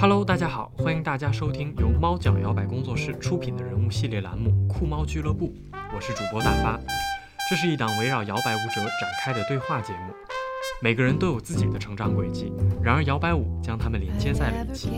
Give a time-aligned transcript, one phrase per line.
[0.00, 5.52] Hello，大家好，欢迎大家收听由猫脚摇摆工作室出品的人物系列栏目《酷猫俱乐部》，
[5.92, 6.78] 我是主播大发。
[7.50, 10.14] 这是一档围绕摇摆舞者展开的对话节目。
[10.80, 14.88] 每个人都有自己的成长轨迹，然而摇摆舞将他们连接在了一起。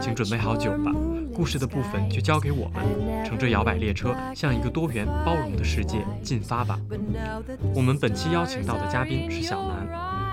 [0.00, 0.90] 请准备好酒吧，
[1.32, 6.76] 故事的部分就交给我们，乘着摇摆列车向一个多元包容的世界进发吧。
[7.72, 9.86] 我们本期邀请到的嘉宾是小南，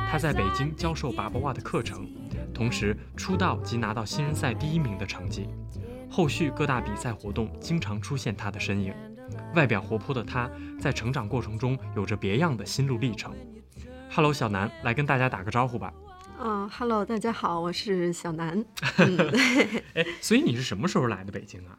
[0.09, 2.07] 他在北京教授巴巴瓦的课程，
[2.57, 5.47] 同时出道及拿到新人赛第一名的成绩。
[6.09, 8.91] 后续各大比赛活动经常出现他的身影。
[9.53, 10.49] 外表活泼的他，
[10.81, 13.31] 在成长过程中有着别样的心路历程。
[14.09, 15.93] Hello，小南，来跟大家打个招呼吧。
[16.39, 18.65] 嗯哈喽，大家好，我是小南。
[19.93, 21.77] 哎，所以你是什么时候来的北京啊？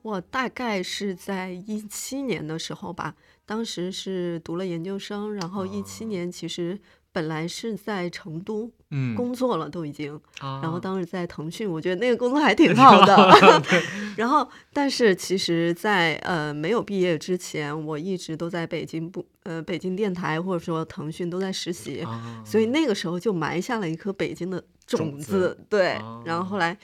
[0.00, 6.80] 我大概是在一七年的时候吧，当时是读了研究生，然后一七年其实
[7.12, 10.14] 本来是在成都嗯，工作了，都已经。
[10.40, 13.62] 啊然后当时在腾讯，我觉得那个工作还挺好的。
[14.16, 25.58] 然后，但是其实在，呃没有毕业之前，我一直都在北京不呃北京电台或者说腾讯都在实习，啊，所以那个时候就埋下了一颗北京的种种子子。
[25.68, 26.76] 对，哦然后后来。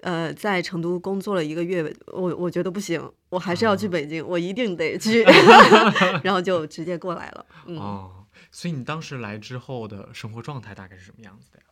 [0.00, 5.24] 呃，在成都工作了一个月，我我觉得不行，我还是要去啊北京，我一定得去，
[6.22, 7.44] 然后就直接过来了。
[7.66, 8.08] 嗯哦，
[8.50, 11.64] 所以你当时来之后的生活状态大概是什么样子的呀？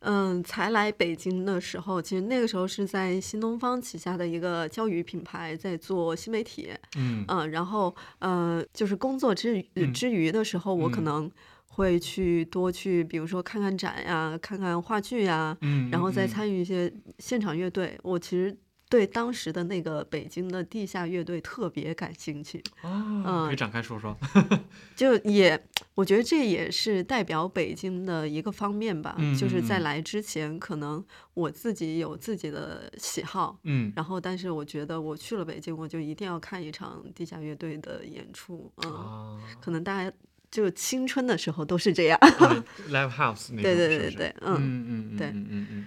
[0.00, 7.24] 嗯，才来北京的时候，其实那个时候是在新东方旗下的一个教育品牌在做新媒体，嗯。
[7.28, 9.60] 嗯，然后呃，就是工作之
[9.94, 11.04] 之余的时候，我可嗯。
[11.04, 11.30] 能
[11.68, 16.28] 会去多去，比如说看看展呀，看看话剧呀，嗯，然后再嗯。
[16.28, 17.98] 参与一些现场乐队。
[18.02, 18.56] 我其实
[18.88, 24.16] 对当时的那个北京的地下乐队特别感兴趣，哦，可以嗯展开说说。
[24.94, 25.60] 就也
[25.94, 29.16] 我觉得这也是代表北京的一个方面吧。
[29.38, 38.70] 就是在嗯嗯嗯来之前，可能我自己有自己的喜好，嗯，然后但是我觉得我去了北京，我就一定要看一场地下乐队的演出。
[38.84, 40.16] 嗯，啊可能大家
[40.50, 42.18] 就青春的时候都是这样。
[42.20, 45.86] 对，live house 那种， 对对对对嗯嗯嗯嗯对嗯嗯嗯。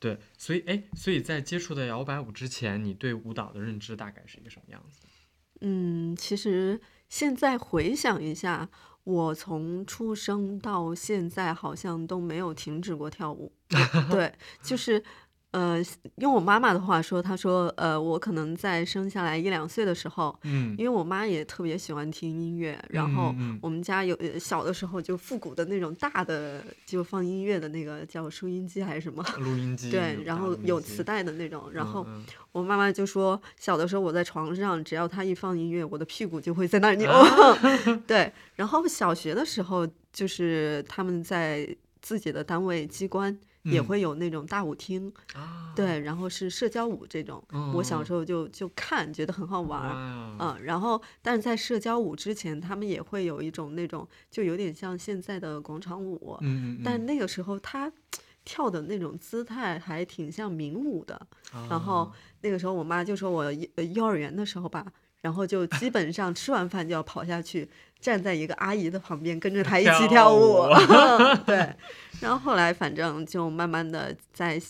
[0.00, 5.00] 对，所以哎，所以在接触的摇摆舞之前，你对舞蹈的认知大概是一个什么样子？
[5.60, 8.68] 嗯，其实现在回想一下，
[9.02, 13.52] 我从出生到现在好像都没有停止过跳舞。
[14.10, 14.32] 对，
[14.62, 15.02] 就是
[15.52, 15.82] 呃，
[16.16, 29.24] 用我妈妈的话说，她说呃，我可能在生下来一两岁的时候，嗯因为我妈也特别喜欢听音乐，然后我们家有呃小的时候就复古的那种大的就放音乐的那个叫收音机还是什么。
[29.40, 37.10] 录音机对，然后有磁带的那种，然后嗯我妈妈就说，小的时候我在床上，只要她一放音乐，我的屁股就会在那扭。
[37.10, 37.56] 啊
[38.06, 43.36] 对，然后小学的时候，就是他们在自己的单位机关
[43.70, 47.42] 也嗯会有那种大舞厅，啊，对，然后是社交舞这种。
[47.74, 49.88] 我小时候候就就看，觉得很好玩儿。
[49.88, 57.92] 啊，嗯，然后，但是在社交舞之前，他们也会有一种那种，就有点像现在的广场舞，嗯嗯，但那个时候他
[58.44, 61.20] 跳的那种姿态还挺像民舞的。
[61.68, 64.86] 然后啊那个时候我妈就说我幼儿园的时候吧，
[65.20, 67.68] 然后就基 本上吃完饭就要跑下去，
[68.00, 70.68] 站在一个阿姨的旁边跟着她一起跳跳舞舞。
[71.46, 71.74] 对，
[72.20, 74.60] 然后后来反正就慢慢的在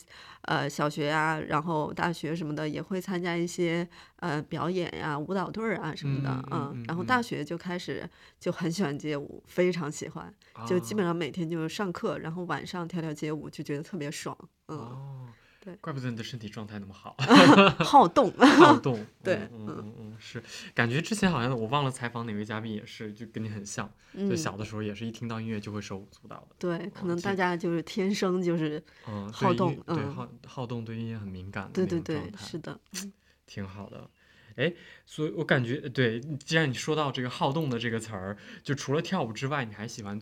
[0.43, 3.87] 呃小学啊，然后大学什么的也会参加一些
[4.21, 8.09] 呃表演呀、舞蹈队儿啊什么的，嗯嗯嗯然后嗯大学就开始
[8.41, 10.33] 就很喜欢街舞，非常喜欢，
[10.67, 14.35] 就基本啊上每天就是上课，然后晚上跳跳街舞，就觉得特别爽，
[14.69, 15.28] 嗯，哦，
[15.69, 15.77] 对。
[15.81, 17.15] 怪不得你的身体状态那么好。
[17.85, 18.33] 好动。
[18.33, 19.75] 好动， 对嗯嗯。
[19.79, 20.43] 嗯嗯，是，
[20.75, 32.81] 感觉之前好像我忘了采访哪位嘉宾也是，就跟你很像，就嗯，小的时候也是一听到音乐就会手舞足蹈的，对，可能大家就是天生就是，嗯，好动对好好动，对音乐很敏感的对对对是的，
[33.47, 34.09] 挺好的。
[34.57, 34.75] 哎，
[35.07, 40.21] 所以我感觉，对，既然你说到这个好动的这个词儿，就除了跳舞之外，你还喜欢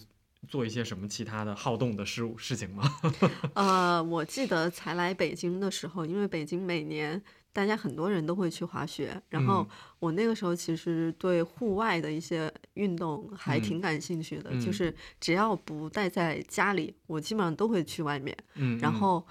[0.48, 2.82] 做一些什么其他的好动的事物事情吗？
[3.54, 7.20] 呃，我记得才来北京的时候，因为北京每年
[7.52, 9.68] 大家很多人都会去滑雪，然后嗯
[9.98, 18.36] 我那个时候其实对户外的一些运动还嗯挺感兴趣的，就嗯是只要不待在家里，我基本上都会去外面。
[18.54, 19.26] 嗯，嗯然后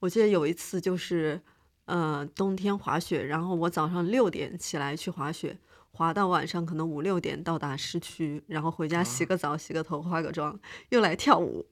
[0.00, 1.40] 我记得有一次就是，
[1.84, 5.56] 呃，冬天滑雪，然后我早上六点起来去滑雪，
[6.00, 9.26] 滑到晚上可能五六点到达市区，然后回家洗啊。
[9.26, 10.58] 个澡、洗个头、化个妆，
[10.88, 11.66] 又来跳舞，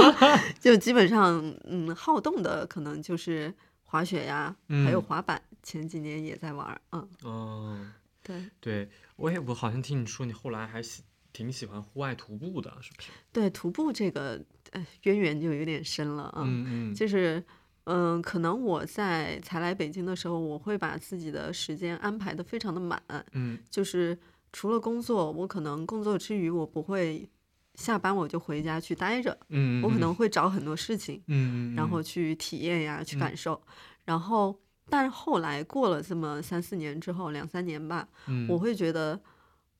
[0.58, 3.52] 就基本上，嗯，好动的可能就是
[3.84, 5.02] 滑雪呀，还有嗯。
[5.02, 7.86] 滑板，前几年也在玩儿，嗯，哦，
[8.22, 11.02] 对，对我也我好像听你说你后来还喜
[11.34, 13.10] 挺喜欢户外徒步的，是不是？
[13.30, 16.42] 对，徒步这个呃渊源就有点深了啊。
[16.46, 17.44] 嗯嗯，就是，
[17.86, 23.00] 嗯、可能我在才来北京的时候，我会把自己的时间安排的非常的满，
[23.32, 23.58] 嗯。
[23.70, 24.18] 就是
[24.52, 27.28] 除了工作，我可能工作之余，我不会
[27.74, 33.18] 下班我就回家去待着，嗯，我可能会找很多事情，嗯嗯，然后去体验呀，去嗯。
[33.20, 33.60] 感受。
[34.04, 38.48] 然后，但是后来过了这么三四年之后，两三年吧，嗯。
[38.48, 39.20] 我会觉得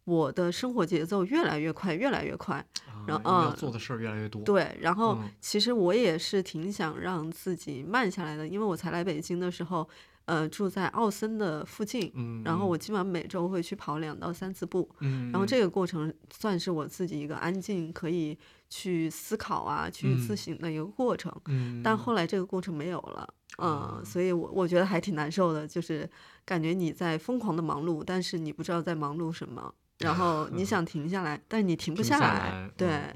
[0.06, 2.64] 我的生活节奏越来越快，越来越快。
[3.06, 5.16] 然后啊要嗯做的事儿越来越多。，对，然后。
[5.20, 9.88] 嗯其实我也是挺想让自己慢下来的，因为我才来北京的时候，
[10.24, 12.76] 呃，住在奥森的附近，嗯，然后我。
[12.76, 18.36] 基本上每周会去跑两到三次步，嗯，嗯，然后这个过程算是我自己一个安静可以
[18.68, 20.36] 去思考啊、去自嗯。
[20.36, 21.32] 省的一个过程。
[21.46, 26.08] 嗯，但后来这个过程没有了，嗯，啊所以我我觉得还挺难受的，就是
[26.44, 33.14] 感觉你在疯狂的忙碌，但是你不知道在忙碌什么，然后你想停下来，但是你停不停下来，对，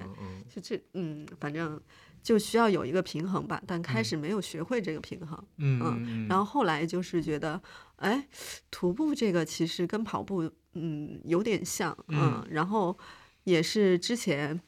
[0.49, 1.81] 就这，嗯，反正
[2.23, 3.63] 就需要有一个平衡吧。
[3.67, 7.61] 但开始没有学会这个平衡，嗯嗯，然后后来就是觉得，
[7.97, 8.27] 哎，
[8.71, 12.97] 徒步这个其实跟跑步，嗯，有点像，嗯，然后
[13.45, 14.59] 也是之前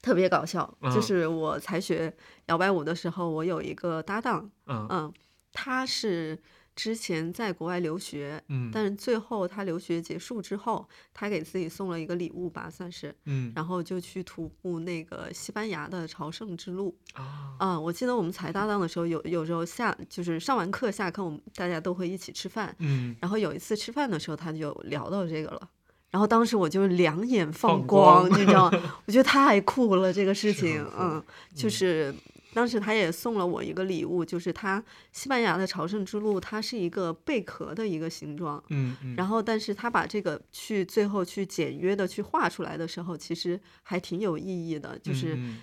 [0.00, 1.02] 特别搞笑，就嗯。
[1.02, 2.14] 是我才学
[2.46, 4.86] 摇摆舞的时候，我有一个搭档，嗯。
[4.88, 5.12] 嗯，
[5.52, 6.40] 他是
[6.76, 16.94] 之前在国外留学，嗯，但是最后他留学结束之后，他给自己送了一个礼物吧，算是，嗯然后就去徒步那个西班牙的朝圣之路。
[17.14, 22.76] 啊，啊、我记得我们才搭档的时候，有有时候下就是上完课下课，我们大家都会一起吃饭。
[22.78, 25.70] 嗯然后有一次吃饭的时候，他就聊到这个了。
[26.10, 28.78] 然后当时我就两眼放放光，光你知道吗？
[29.06, 31.22] 我觉得太酷了，这个事情嗯，
[31.54, 32.14] 就是
[32.56, 34.82] 当时他也送了我一个礼物，就是他
[35.12, 44.98] 西班牙的朝圣之路，它是一个贝壳的一个形状，嗯嗯，然后，但是他把这个去最后去简约的去画出来的时候，其实还挺有意义的。
[45.00, 45.58] 就是嗯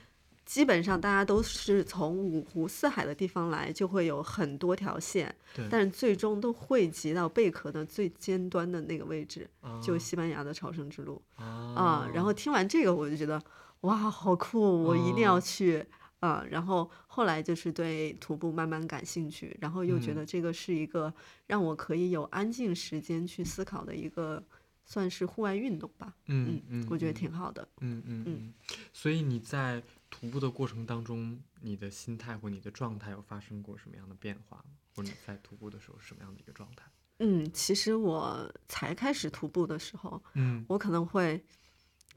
[0.46, 9.50] 基本上大家都是从五湖四海的地方来，就会有很多条线，对，但是最终都汇集到贝壳的最尖端的那个位置，
[9.82, 13.42] 就啊西班牙的朝圣之路啊、啊然后听完这个，我就觉得
[13.82, 15.84] 哇，好酷，我一定要哦去。
[16.24, 21.14] 啊，然后后来就是对徒步慢慢感兴趣，然后又觉嗯得这个是一个
[21.48, 24.42] 让我可以有安静时间去思考的一个，
[24.86, 26.16] 算是户外运动吧。
[26.28, 27.68] 嗯嗯嗯，我觉得嗯挺好的。
[27.82, 28.54] 嗯嗯嗯嗯，
[28.94, 34.64] 所以你在徒步的过程当中，你的心态或你的状态有发生过什么样的变化吗？
[34.96, 36.86] 或者你在徒步的时候什么样的一个状态？
[37.20, 41.44] 嗯，其实我才开始徒步的时候，嗯我可能会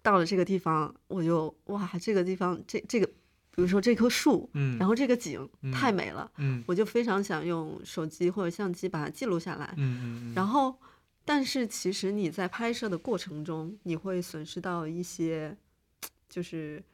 [0.00, 3.10] 到了这个地方，我就哇，这个地方这这个，
[3.56, 9.72] 比如说这棵树，嗯，然后这个景太嗯美了，嗯我就非常想用手机或者相机把它记录下来。
[9.78, 10.78] 嗯嗯，然后，
[11.24, 15.56] 但是其实你在拍摄的过程中，你会损失到一些，
[16.28, 16.84] 就是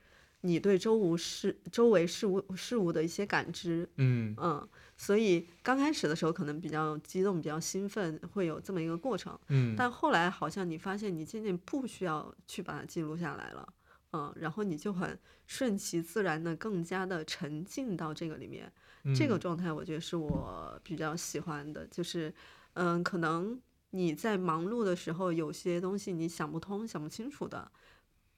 [0.42, 3.88] 你对周无事周围事物事物的一些感知。
[3.96, 9.36] 嗯嗯，所以刚开始的时候可能比较激动、比较兴奋，会有这么一个过程。
[9.48, 13.68] 嗯，但后来好像你发现你渐渐不需要去把它记录下来了，
[14.12, 18.70] 嗯，然后你就很顺其自然的更加的沉浸到这个里面。
[19.16, 22.32] 这个嗯状态我觉得是我比较喜欢的，就是
[22.74, 23.60] 嗯，可能
[23.90, 27.72] 你在忙碌的时候，有些东西你想不通、想不清楚的，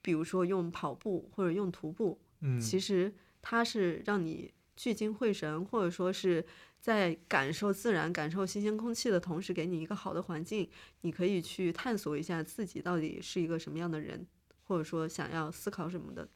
[0.00, 3.12] 比如说用跑步或者用徒步，嗯其实
[3.43, 6.44] 它是让你聚精会神，或者说是
[6.81, 10.70] 在感受自然、感受新鲜空气的同时，给你一个好的环境，
[11.03, 14.27] 你可以去探索一下自己到底是一个什么样的人，
[14.65, 16.29] 或者说想要思考什么的。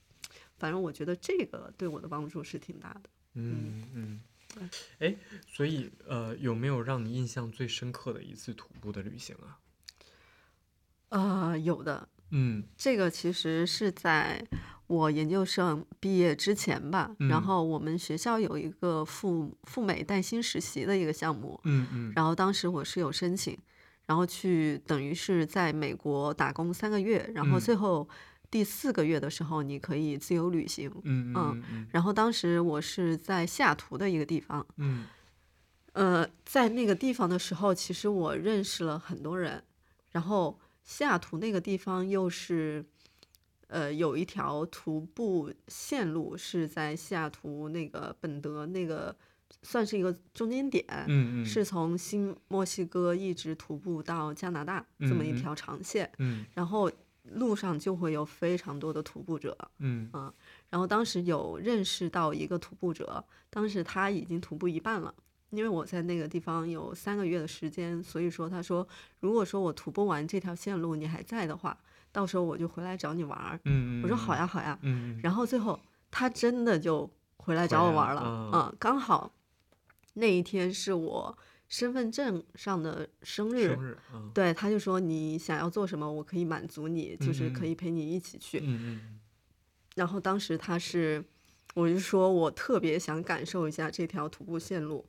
[0.59, 3.11] 反正我觉得这个对我的帮助是挺大的。
[3.35, 4.21] 嗯嗯，
[4.99, 5.15] 哎，
[5.47, 9.59] 所以呃，有没有让你印象最深刻的一次徒步的旅行啊？
[11.11, 14.45] 呃，有的，嗯这个其实是在
[14.89, 23.57] 我研究生毕业之前吧，嗯然后我们学校有一个赴赴美带薪实习的一个项目，嗯嗯然后当时我是有申请，
[24.09, 28.09] 然后去等于是在美国打工三个月，然后嗯最后
[28.51, 30.91] 第四个月的时候你可以自由旅行。
[31.05, 35.05] 嗯嗯嗯然后当时我是在西雅图的一个地方，嗯
[35.93, 39.63] 呃，在那个地方的时候，其实我认识了很多人，
[40.11, 42.85] 然后西雅图那个地方又是。
[43.71, 49.15] 呃，有一条徒步线路是在西雅图那个本德那个，
[49.63, 50.85] 算是一个中间点。
[51.07, 56.91] 嗯嗯是从新墨西哥一直徒步到加拿大这么一条长线，嗯然后
[57.25, 59.57] 路上就会有非常多的徒步者。
[59.79, 60.11] 嗯
[60.71, 65.15] 然后当时有认识到一个徒步者，当时他已经徒步一半了。
[65.51, 68.87] 因为我在那个地方有三个月的时间，所以说他说，
[69.21, 71.75] 如果说我徒步完这条线路你还在的话，
[72.13, 73.59] 到时候我就回来找你玩儿。
[73.65, 74.79] 嗯，我说好呀，好呀。
[74.83, 79.33] 嗯，然后最后他真的就回来找我玩了，嗯，刚好
[80.19, 83.99] 那一天是我身份证上的生日，生日，
[84.35, 88.61] 对，他就说你想要做什么，我可以满足你，就是可以陪你一起去。
[88.61, 89.21] 嗯嗯。
[89.95, 91.25] 然后当时他是，
[91.75, 95.07] 我就说我特别想感受一下这条徒步线路，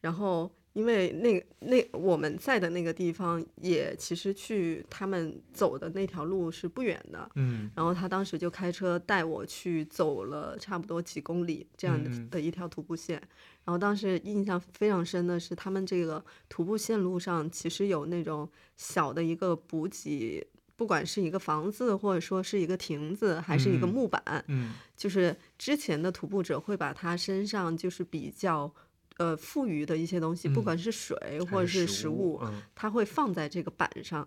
[0.00, 0.50] 然后。
[0.74, 13.16] 因为那那我们在的那个地方，也其实去他们走的那条路是不远的，嗯，然后他当时就开车带我去走了差不多几公里这样的的一条徒步线，
[13.64, 28.72] 然后当时印象非常深的是，他们这个徒步线路上其实有那种小的一个补给，不管是一个房子或者说是一个亭子，还是一个木板，嗯，就是之前的徒步者会把他身上就是比较。
[29.18, 31.16] 呃，富余的一些东西，不管是水
[31.50, 32.40] 或者是食物，
[32.74, 34.26] 它会放在这个板上。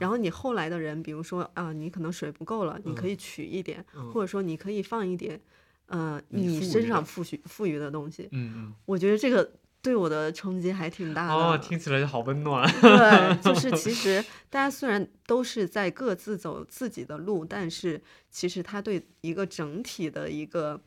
[0.00, 5.40] 然后你后来的人，比如说啊，你可能水不够了，你可以取一点，或者说你可以放一点，
[5.86, 8.28] 呃，你身上富余富余的东西。
[8.32, 9.48] 嗯嗯，我觉得这个
[9.80, 11.34] 对我的冲击还挺大的。
[11.34, 12.68] 哦，听起来就好温暖。
[12.80, 20.80] 对，就 是其实大家虽然都是在各自走自己的路，但是其实他对一个整体的一个。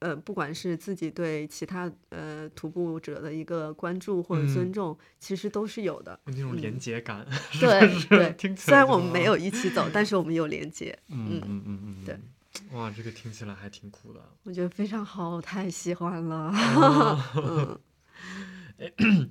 [0.00, 6.18] 呃，不管是自己对其他呃徒步者的一个关注或者尊重，其实都是有的。
[6.24, 7.26] 那种连接感，
[7.60, 8.56] 对对。
[8.56, 10.98] 虽然我们没有一起走，但是我们有连接。
[11.08, 12.04] 嗯嗯嗯嗯。
[12.04, 12.18] 对。
[12.72, 14.20] 哇，这个听起来还挺酷的。
[14.42, 16.52] 我觉得非常好，我太喜欢了。
[17.36, 19.30] 嗯。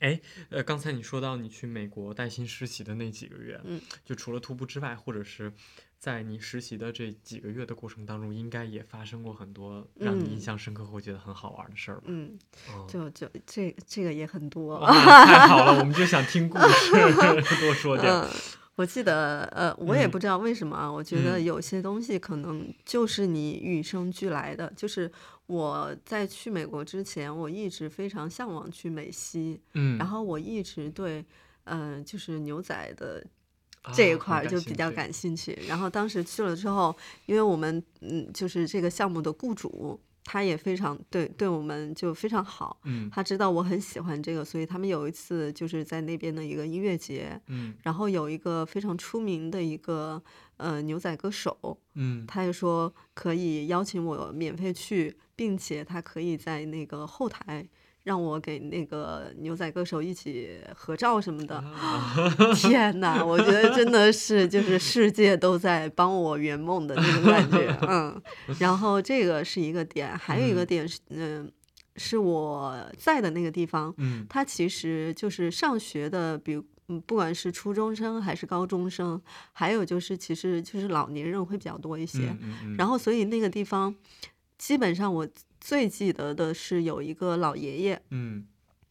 [0.00, 5.52] 哎，呃，刚才你说到你去美国带薪实习的那几个月，嗯，就除了徒步之外，或者是。
[6.02, 12.02] 在你实习的这几个月的过程当中，应该也发生过很多让你印象深刻或觉得很好玩的事儿吧？
[12.06, 12.36] 嗯，
[12.88, 14.84] 就就这这个也很多。
[14.84, 16.90] 太好了，我们就想听故事，
[17.62, 18.12] 多说点。
[18.74, 24.72] 我记得，呃，我也不知道为什么啊，我觉得有些东西可能就是你与生俱来的。
[24.74, 25.08] 就是
[25.46, 31.24] 我在去美国之前，我一直非常向往去美西，嗯，然后我一直对，
[31.62, 33.24] 嗯，就是牛仔的。
[33.92, 36.94] 这一块就比较感兴趣，然后当时去了之后，
[37.26, 50.22] 因为我们嗯，就是这个项目的雇主，他也非常对对我们就非常好，嗯，他知道我很喜欢这个，所以他们有一次就是在那边的一个音乐节，嗯，然后有一个非常出名的一个
[50.58, 57.68] 呃牛仔歌手，嗯，他就说可以邀请我免费去，并且他可以在那个后台。
[58.04, 61.62] 让我给那个牛仔歌手一起合照什么的，
[62.56, 63.24] 天哪！
[63.24, 68.20] 我觉得真的是就是世界都在帮我圆梦的那种感觉，嗯。
[68.58, 71.50] 然后这个是一个点，还有一个点是，嗯，
[71.96, 79.20] 是我在的那个地方，嗯，它其实就是上学的，比嗯，不管是初中生还是高中生，
[79.52, 82.36] 还有就是其实就是老年人会比较多一些，
[82.76, 83.94] 然后所以那个地方
[84.58, 85.28] 基本上我。
[85.64, 88.44] 最记得的是有一个老爷爷，嗯，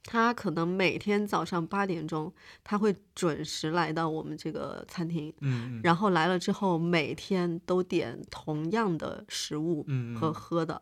[0.05, 9.85] 他可能每天早上八点钟，他会准时来到我们这个餐厅，嗯，然后来了之后，每天都点同样的食物
[10.17, 10.81] 和喝的，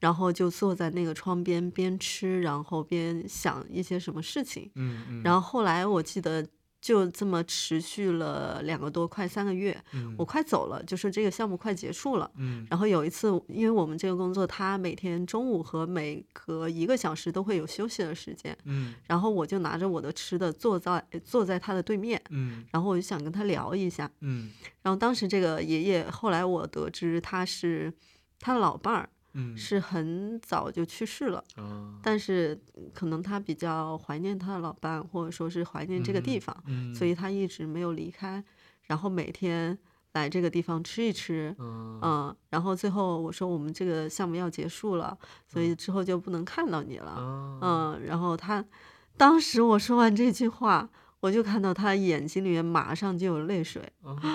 [0.00, 6.44] 然后就坐在那个窗边边吃，然后边想一些什么事情，嗯，然后后来我记得。
[6.80, 9.78] 就这么持续了两个多快三个月，
[10.16, 12.30] 我快走了，就是这个项目快结束了。
[12.70, 18.56] 然后有一次，因为我们这个工作，他每天中午和每隔一个小时都会有休息的时间。
[19.06, 22.20] 然后我就拿着我的吃的坐在坐在他的对面。
[22.70, 24.10] 然后我就想跟他聊一下。
[24.82, 27.92] 然后当时这个爷爷，后来我得知他是
[28.38, 29.08] 他的老伴儿。
[29.56, 31.42] 是很早就去世了，
[32.02, 32.60] 但是
[32.92, 36.54] 可能他比较怀念他的老伴，或者说是怀念这个地方，
[36.94, 38.42] 所以他一直没有离开。
[38.86, 39.78] 然后每天
[40.14, 47.14] 来这个地方吃一吃，嗯，然后最后我说我们这个项目要结束了，所以之后就不能看到你了，
[47.62, 48.64] 嗯，然后他
[49.16, 53.80] 当时我说完这句话，我就看到他眼睛里面马上就有泪水，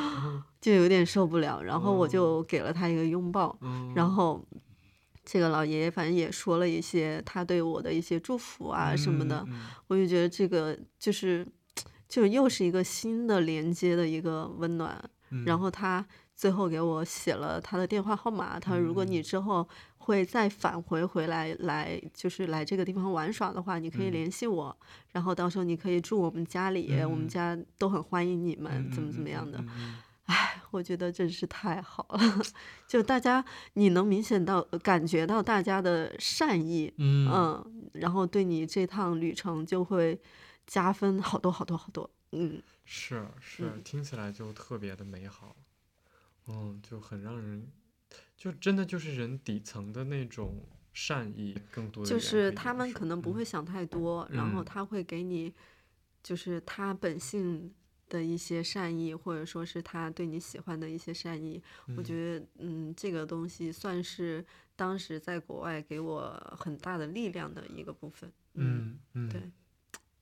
[0.61, 3.59] 就有点受不了，然后我就给了他一个拥抱，
[3.93, 4.41] 然后。
[5.25, 9.45] 这个老爷爷反正也说了一些他对我的一些祝福啊什么的，
[9.87, 11.45] 我就觉得这个就是，
[12.07, 15.03] 就又是一个新的连接的一个温暖。
[15.45, 16.05] 然后他
[16.35, 19.67] 最后给我写了他的电话号码，他说如果你之后
[19.97, 24.77] 会再返回回来来就是来这个地方玩耍的话，你可以联系我，
[25.11, 29.61] 然后到时候你可以住我们家里，我们家都很欢迎你们，怎么怎么样的。
[30.25, 32.19] 哎，我觉得真是太好了，
[32.87, 40.19] 就大家你能明显到感觉到大家的善意，嗯，然后对你这趟旅程就会
[40.65, 43.83] 加分好多好多好多，嗯，是是，嗯。
[43.83, 45.55] 听起来就特别的美好，
[46.47, 47.67] 嗯，就很让人，
[48.35, 54.65] 就真的就是人底层的那种善意更多就是他们可能不嗯会想太多，然后嗯。
[54.65, 55.53] 他会给你，
[56.23, 57.71] 就是他本性
[58.09, 61.61] 的一些善意，或者说是他对你喜欢的一些善意。
[61.97, 64.45] 我觉得，嗯，这个东西算是
[64.75, 68.31] 当时在国外给我很大的力量的一个部分。
[68.53, 69.41] 嗯，嗯嗯，对，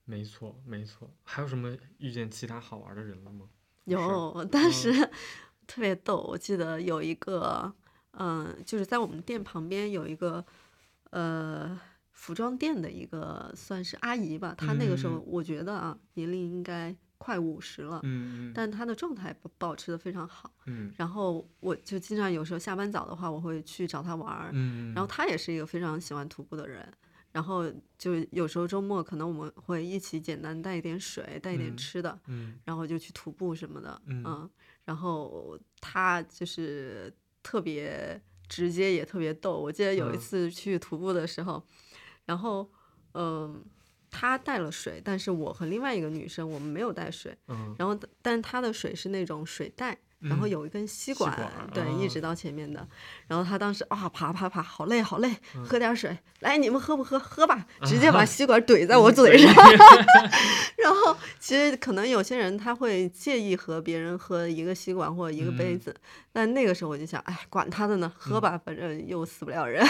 [0.06, 1.10] 没错没错。
[1.24, 3.50] 还有什么遇见其他好玩的人了吗？
[3.86, 4.92] 有，当时
[5.68, 7.74] 特别逗，我记得有一个，
[8.12, 10.46] 嗯、就是在我们店旁边有一个，
[11.10, 11.80] 呃，
[12.12, 20.52] 服装店的一个算是阿姨吧，她那个时候嗯我觉得啊，年龄应该快五十了，嗯嗯但他的状态保保持的非常好。
[20.66, 26.86] 嗯然后我就经常有时候下班早的话，我会去找他玩儿，嗯，然后他也是一个非常喜欢徒步的人。
[27.32, 27.64] 然后
[27.98, 34.50] 就有时候周末可能我们会一起简单带一点水，带一点嗯吃的，嗯然后就去徒步什么的，嗯
[34.86, 37.12] 然后他就是
[37.42, 39.58] 特别直接，也特别逗。
[39.58, 41.64] 我记得有一嗯次去徒步的时候，
[42.26, 42.70] 然后
[43.14, 43.64] 嗯、
[44.14, 49.98] 他带了水，但是我和另外一个女生我们没有带水，嗯然后但他的水是那种水袋。
[50.24, 51.38] 然后嗯有一根吸吸管，
[51.74, 52.86] 对，一啊直到前面的。
[53.28, 57.20] 然后他当时啊，爬爬爬，好累好累，嗯喝点水，来，你们喝不喝？
[57.20, 59.54] 喝吧， 直接啊把吸管怼在我嘴上。
[60.78, 65.96] 然后其实可能有些人他会介意和别人喝一个吸管或者一个杯嗯子，
[66.32, 69.86] 但那个时候我就想，哎，管他的呢，喝嗯吧，反正又死不了人，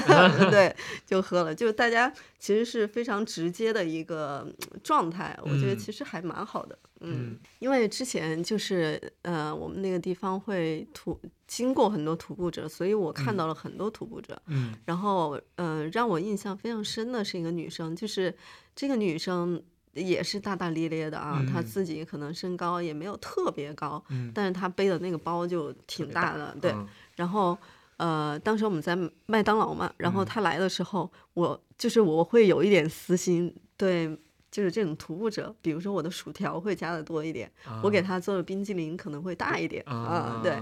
[0.51, 0.75] 对，
[1.05, 1.53] 就喝了。
[1.53, 6.77] 就大家其实是非常直接的一个嗯状态，我觉得嗯其实还蛮好的。
[7.03, 7.31] 嗯。
[7.33, 13.37] 嗯，因为之前就是呃，我们那个地方会徒经过很多徒步者，所以我看嗯。
[13.37, 14.41] 到了很多徒步者。
[14.47, 14.73] 嗯。
[14.85, 18.33] 然后，呃，让我印象非常深的是一个女生，就是
[18.75, 19.61] 这个女生
[19.93, 26.71] 也是大大咧咧的啊，她嗯自己可能身高也没有特别高，嗯，但是她背的那个包就挺大的，对。
[26.71, 26.87] 嗯。
[27.15, 27.57] 然后，
[27.97, 30.25] 呃，当时我们在麦当劳嘛，然后嗯。
[30.25, 34.17] 她来的时候，我就是我会有一点私心，对。
[34.53, 40.61] 就是这种徒步者，比如说我的薯条会加的多一点，我给啊他做的冰激凌可能会大一点啊、啊，对。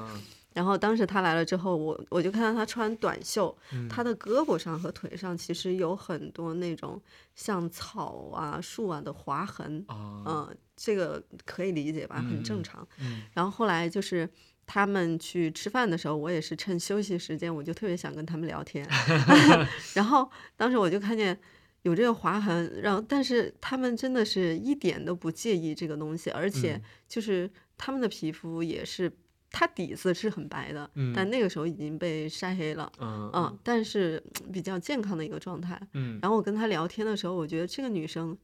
[0.54, 7.02] 然后当时他来了之后，我我就看到他穿短袖，嗯他的胳膊上和腿上其实有很多那种
[7.36, 12.88] 像草啊、树啊的划痕，啊，嗯，这个可以理解吧，很正常。
[13.00, 14.30] 嗯然后后来就是
[14.66, 18.88] 他们去吃饭的时候，我也是趁休息时间，我就特别想跟他们聊天。
[19.96, 21.38] 然后当时我就看见
[21.84, 29.12] 有这个划痕，然后但是他们真的是一点都不介意这个东西，而且嗯就是他们的皮肤也是，
[29.50, 32.91] 它底子是很白的，但嗯那个时候已经被晒黑了。
[33.00, 34.22] 嗯嗯，但是
[34.54, 35.80] 比较健康的一个状态。
[35.94, 38.38] 嗯，然后我跟她聊天的时候，我觉得这个女生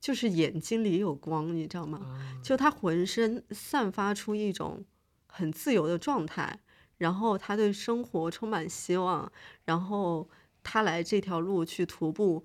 [0.00, 2.00] 就是眼睛里有光，你知道吗？
[2.02, 4.82] 啊就她浑身散发出一种
[5.26, 6.58] 很自由的状态，
[6.96, 9.30] 然后她对生活充满希望，
[9.66, 10.28] 然后
[10.62, 12.42] 她来这条路去徒步，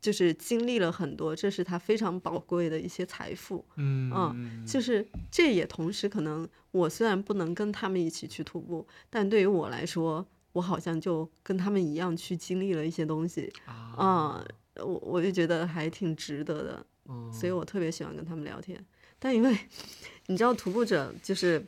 [0.00, 3.64] 就是经历了很多，这是他非常宝贵的一些财富。
[3.76, 14.44] 嗯嗯就是这也同时可能，我虽然不能跟他们一起去徒步，但对于我来说，我好像就跟他们一样去经历了一些东西啊啊、
[14.76, 16.86] 我我就觉得还挺值得的。
[17.10, 18.78] 嗯所以我特别喜欢跟他们聊天。
[19.18, 19.58] 但因为
[20.26, 21.66] 你知道，徒步者就是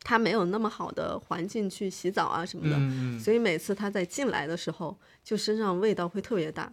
[0.00, 6.72] 他没有那么好的环境去洗澡啊什么的，所以每次他在进来的时候，就身上味道会特别大，啊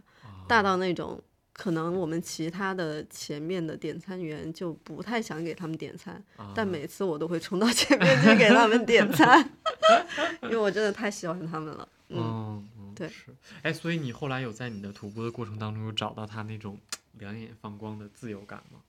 [0.49, 1.21] 大到那种
[1.53, 6.21] 可能我们其他的前面的点餐员就不太想给他们点餐，
[6.55, 9.47] 但啊每次我都会冲到前面去给他们点餐，
[10.41, 11.88] 因为我真的太喜欢他们了。
[12.09, 16.77] 嗯对是，哎，所以你后来有在你的徒步的过程当中有找到他那种
[17.13, 18.79] 两眼放光的自由感吗？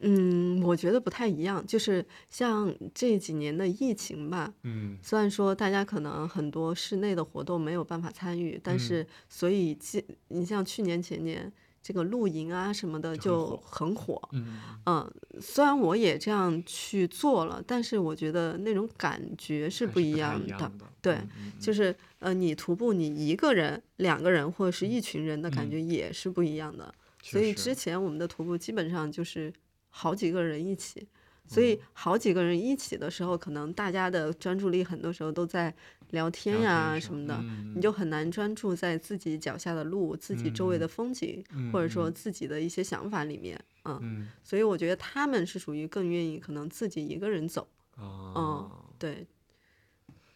[0.00, 20.48] 嗯，我觉得不太一样，就是像这几年的疫情吧，嗯虽然说大家可能很多室内的活动没有办法参与，但嗯是所以既你像去年前年这个露营啊什么的就就很火，嗯嗯，虽然我也这样去做了，但是我觉得那种感觉是不一样的。
[20.48, 21.18] 样的，对
[21.58, 26.92] 就是呃，你徒步，你一个人、两个人或者是一群人的感嗯觉也是不一样的。
[27.22, 29.52] 确所以之前我们的徒步基本上就是
[29.90, 31.06] 好几个人一起，
[31.46, 31.66] 所嗯。
[31.66, 35.74] 以好几个人一起的时候，可能大家的专注力很多时候都在
[36.10, 43.58] 聊天呀、什么的，嗯你就很难专注在自己脚下的路、自己周围的风景，或者说嗯自己的一些想法里面。
[43.84, 44.28] 嗯，嗯。
[44.42, 47.68] 所以我觉得他们是属于更愿意可能自己一个人走。
[47.96, 49.26] 啊，对，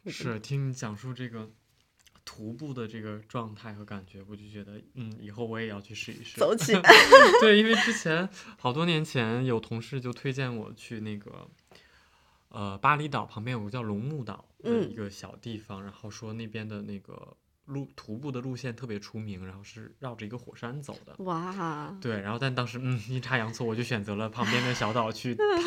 [0.07, 1.49] 是听你讲述这个
[2.25, 6.39] 徒步的这个状态和感觉，我就觉得，嗯，以后我也要去试一试。
[6.41, 6.73] 走起。
[7.41, 11.49] 对，因为之前好多年前有同事就推荐我去那个，
[12.49, 21.15] 呃，巴厘岛旁边有个叫龙目岛的嗯一个小地方，然后说那边的那个路徒步的路线特别出名，然后是绕着一个火山走的。
[21.25, 25.65] 哇，对，然后但当时嗯阴差阳错，我就选择了旁边的小岛去躺躺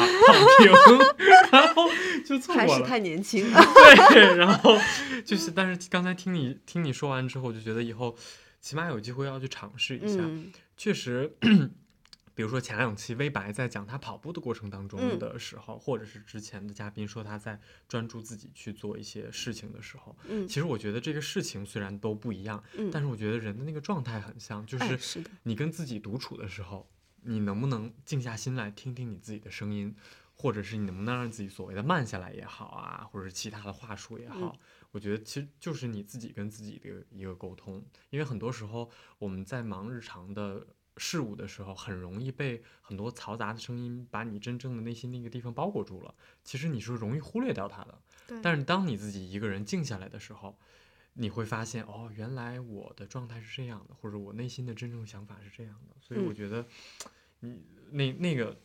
[0.59, 0.99] 平，
[1.51, 1.83] 然后
[2.25, 2.87] 就错还是过了。
[2.87, 3.45] 太年轻。
[3.51, 4.77] 对，然后
[5.25, 8.15] 就是，但是刚才听你听你说完之后，我就觉得以后
[8.59, 10.19] 起码有机会要去尝试一下。
[10.19, 11.33] 嗯确实，
[12.35, 15.17] 比如说前两期微白在讲他跑步的过程当中嗯。
[15.17, 20.47] 的时候，或者是之前的嘉宾说他在专注自己去做一些事情的时候，嗯。
[20.47, 26.87] 其实我觉得这个事情虽然都不一样，嗯，但是我觉得人的那个状态很像，就是你跟自己独处的时候，
[27.21, 29.95] 你能不能静下心来听听你自己的声音，
[30.33, 34.59] 或者是你能不能让自己所谓的慢下来也好啊，或者是其他的话术也好，嗯。
[34.91, 37.83] 我觉得其实就是你自己跟自己的一个沟通。
[38.11, 40.65] 因为很多时候我们在忙日常的
[40.97, 46.15] 事物的时候，很容易被很多嘈杂的声音把你真正的内心那个地方包裹住了。
[46.43, 48.01] 其实你是容易忽略掉它的。
[48.27, 50.57] 对但是当你自己一个人静下来的时候，
[51.13, 55.95] 你会发现哦，原来我的状态是这样的，或者我内心的真正想法是这样的。
[56.01, 56.65] 所以我嗯觉得，
[57.39, 58.57] 你那那个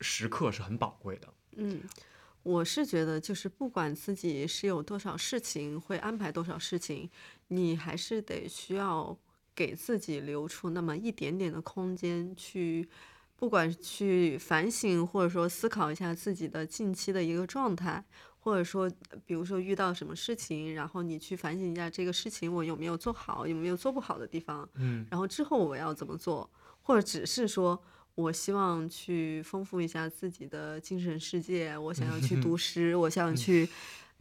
[0.00, 1.34] 时刻是很宝贵的。
[1.56, 1.82] 嗯，
[2.42, 7.10] 我是觉得，就是不管自己是有多少事情，会安排多少事情，
[7.48, 9.16] 你还是得需要
[9.54, 12.88] 给自己留出那么一点点的空间去，
[13.36, 18.04] 不管去反省，或者说思考一下自己的近期的一个状态，
[18.40, 25.06] 或者说，呃比如说遇到什么事情，然后你去反省一下这个事情我有没有做好，有没有做不好的地方，嗯。
[25.10, 26.48] 然后之后我要怎么做，
[26.82, 27.80] 或者只是说
[28.14, 33.68] 我希望去丰富一下自己的精神世界，我想要去 读诗，我想去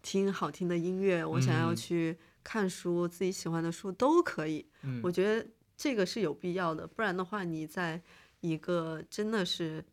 [0.02, 1.76] 听好听的音乐，我想要嗯。
[1.76, 4.68] 去看书，自己喜欢的书都可以。
[4.82, 8.02] 嗯我觉得这个是有必要的，不然的话，你在
[8.42, 9.84] 一个真的是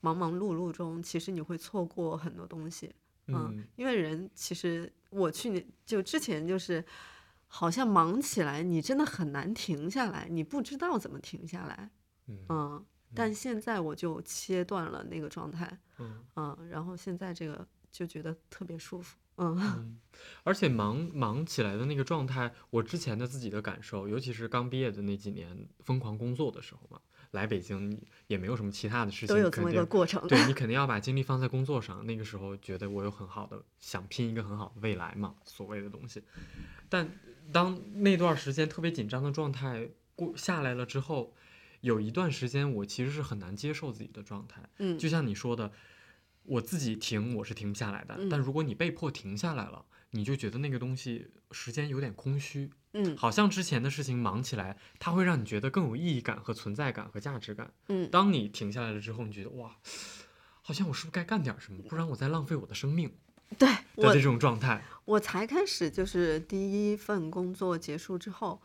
[0.00, 2.92] 忙忙碌碌中，其实你会错过很多东西。
[3.28, 6.84] 嗯，因为人其实我去年就之前就是，
[7.46, 11.90] 好像忙起来，你真的很难停下来，你不知道怎么停下来。
[12.26, 19.16] 嗯嗯，但现在我就切断了那个状态，嗯嗯，然后现在这个就觉得特别舒服。
[19.42, 19.98] 嗯嗯，
[20.44, 27.00] 而且忙忙起来的那个状态，我之前的自己的感受，尤其是刚毕业的那几年疯狂工作的时候嘛，
[27.32, 30.26] 来北京也没有什么其他的事情，都有这么一个过程。
[30.28, 32.04] 对 你肯定要把精力放在工作上。
[32.06, 36.22] 那个时候觉得我有很好的想拼一个很好的未来嘛，所谓的东西。
[36.88, 37.08] 但
[37.50, 41.34] 当那段时间特别紧张的状态过下来了之后，
[41.80, 44.62] 有一段时间我其实是很难接受自己的状态。
[44.78, 45.72] 嗯，就像你说的，
[46.44, 48.40] 我自己停我是停不下来的，但嗯。
[48.40, 53.16] 如果你被迫停下来了，你就觉得那个东西时间有点空虚，嗯。
[53.16, 57.72] 好像之前的事情忙起来，它会让你觉得更有意义感和存在感和价值感。
[57.88, 58.10] 嗯。
[58.10, 59.76] 当你停下来了之后，你觉得哇，
[60.62, 63.12] 好像我是不是该干点什么，不然我在浪费我的生命
[63.58, 64.82] 对的我这种状态。
[65.04, 68.60] 我才开始就是第一份工作结束之后，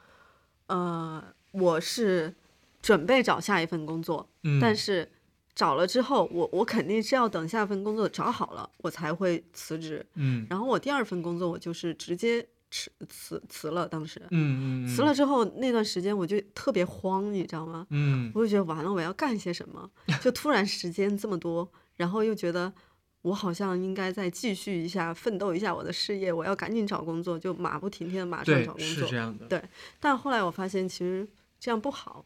[0.67, 2.35] 呃，我是
[2.81, 5.11] 准备找下一份工作，嗯，但是
[5.57, 10.05] 找了之后，我我肯定是要等下份工作找好了，我才会辞职。
[10.13, 17.87] 嗯然后我第二份工作，我就是直接辞辞辞了，当时嗯嗯，辞了之后那段时间我就特别慌，你知道吗？
[17.89, 19.89] 嗯我就觉得完了，我要干些什么？
[20.21, 22.71] 就突然时间这么多，然后又觉得
[23.23, 29.17] 我好像应该再继续一下，奋斗一下我的事业，我要赶紧找工作，就马不停蹄的马上找工作是这。
[29.17, 29.63] 样的，对
[29.99, 31.27] 但后来我发现，其实
[31.59, 32.23] 这样不好，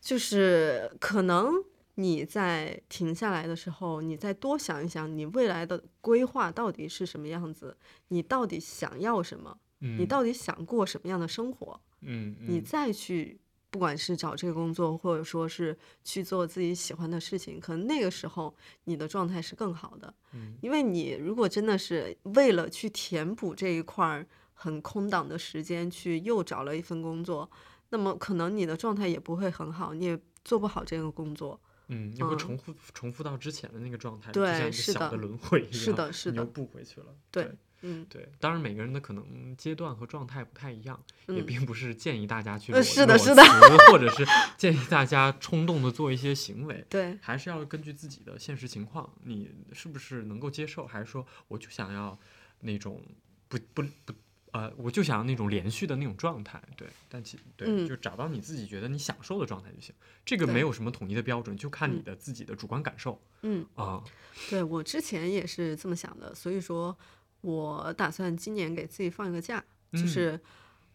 [0.00, 1.52] 就是可能
[1.94, 7.76] 你在停下来的时候，你再多想一想，你未来的规划到底是什么样子，
[8.08, 13.38] 你到底想要什么，嗯，你到底想过什么样的生活，嗯你嗯再去。
[13.72, 15.74] 不管是找这个工作，或者说是
[16.04, 20.12] 去做自己喜欢的事情，可能那个时候你的状态是更好的。
[20.34, 27.50] 嗯因为你如果真的是为了去填补这一块很空档的时间，去又找了一份工作，
[27.88, 31.58] 那么可能你的状态也不会很好，你也做不好这个工作。
[31.92, 37.06] 嗯，又会嗯重复重复到之前的那个状态，对就像一个小的轮回 一样，是的是的你又的步回去了。
[37.30, 37.52] 对对
[37.84, 44.24] 嗯对，当然每个人的可能阶段和状态不太一样，也嗯，并不是建议大家去是的是的辞或者是
[44.56, 52.16] 建议大家冲动的做一些行为， 对，还是要根据自己的现实情况，你是不是能够接受，还是说我就想要
[52.60, 53.02] 那种
[53.48, 54.14] 不不不。
[54.52, 59.94] 呃，我就想要那种连续的那种状态，对，但其对，嗯就找到你自己觉得你享受的状态就行。
[60.24, 64.04] 这个没有什么统一的标准，就看你嗯的自己的主观感受嗯，啊。
[64.50, 66.96] 对我之前也是这么想的，所以说
[67.40, 69.58] 我打算今年给自己放一个假，
[69.92, 70.40] 就嗯是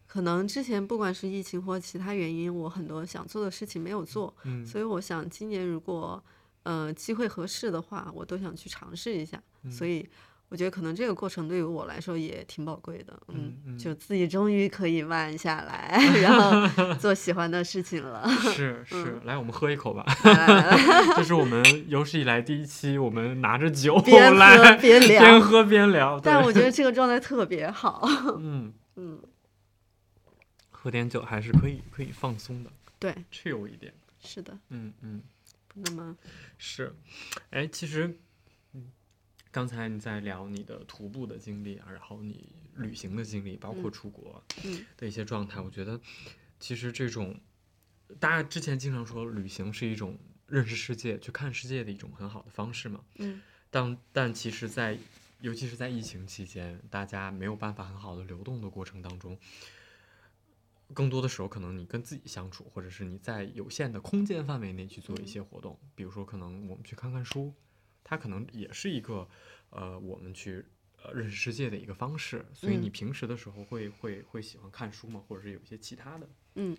[0.06, 6.22] 可能之前不管是疫情或其他原因，我很多想做的事情没有做，嗯所以我想今年如果
[6.62, 9.42] 呃机会合适的话，我都想去尝试一下。
[9.64, 10.08] 嗯所以
[10.48, 18.26] 我觉得可能这个过程对于我来说也挺宝贵的，嗯，就自己终于可以慢下来， 然后做喜欢的事情了。
[18.54, 20.04] 是是，来我们喝一口吧。
[20.24, 26.18] 来来来来 这是我们有史以来第一期，我们拿着酒边喝来边聊 边喝边聊。
[26.18, 28.02] 但我觉得这个状态特别好，
[28.40, 29.20] 嗯，嗯，
[30.70, 33.92] 喝点酒还是可以可以放松的对，，chill 一点。
[34.24, 35.22] 是的，嗯嗯。
[35.68, 36.16] 不那么
[36.56, 36.96] 是，
[37.50, 38.16] 哎，其实，嗯，
[39.58, 46.00] 刚才你在聊你的徒步的经历啊，然后你旅行的经历，包括嗯出国嗯的一些状态，我觉得
[46.60, 47.36] 其实这种，
[48.20, 50.16] 大家之前经常说旅行是一种
[50.46, 54.96] 认识世界、去看世界的一种很好的方式嘛，嗯但但其实在，
[55.40, 59.36] 尤其是在疫情期间，大家没有办法很好的流动的过程当中。
[60.94, 67.52] 更多的时候，可能你跟自己相处，或者是你在有限的空间范围内去做一嗯些活动，比如说可能我们去看看书，
[68.08, 69.28] 它可能也是一个
[69.68, 70.64] 呃我们去
[71.02, 72.46] 呃认识世界的一个方式。
[72.54, 75.22] 所以你嗯平时的时候会会会喜欢看书吗？
[75.28, 76.28] 或者是有一些其他的？
[76.54, 76.76] 嗯，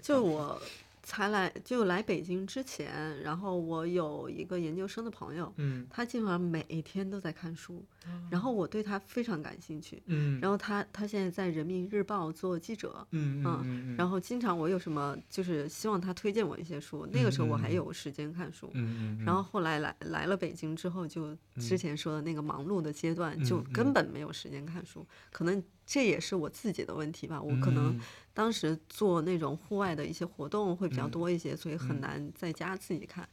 [0.00, 0.62] 就我
[1.08, 7.82] 才来就来北京之前，然后我有一个研究生的朋友，嗯他基本上每一天都在看书，
[8.30, 10.02] 然后我对他非常感兴趣。
[10.04, 18.70] 嗯然后他他现在在人民日报做记者，嗯嗯嗯然后经常我有什么就是希望他推荐我一些书，那个时候我还有时间看书。
[18.74, 25.06] 嗯嗯，然后后来来来了北京之后，就之前说的那个忙碌的阶段，就根本没有时间看书。
[25.32, 28.00] 可能这也是我自己的问题吧，我可能嗯
[28.34, 33.26] 当时做那种户外的一些活动会比较嗯多一些，所以很嗯难在家自己看。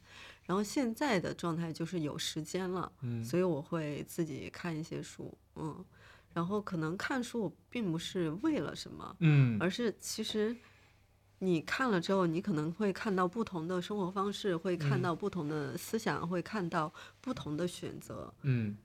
[0.46, 5.84] 然后现在的状态就是有时间了，嗯所以我会自己看一些书，嗯。
[6.32, 10.56] 然后可能看书我并不是为了什么，嗯而是其实
[11.40, 16.90] 你看了之后，你可能会看到不同的生活方式，会看嗯到不同的思想，会看到
[17.20, 18.32] 不同的选择。
[18.42, 18.76] 嗯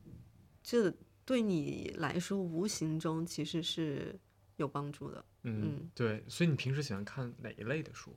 [0.62, 0.94] 这
[1.32, 4.20] 对你来说，无形中其实是
[4.58, 5.24] 有帮助的。
[5.44, 8.14] 嗯嗯，对，所以你平时喜欢看哪一类的书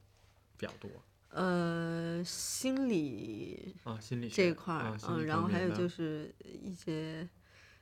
[0.56, 0.90] 比较多
[1.28, 4.00] 呃，心理啊？
[4.00, 7.28] 心理这一块儿啊，，嗯，然后还有就是一些，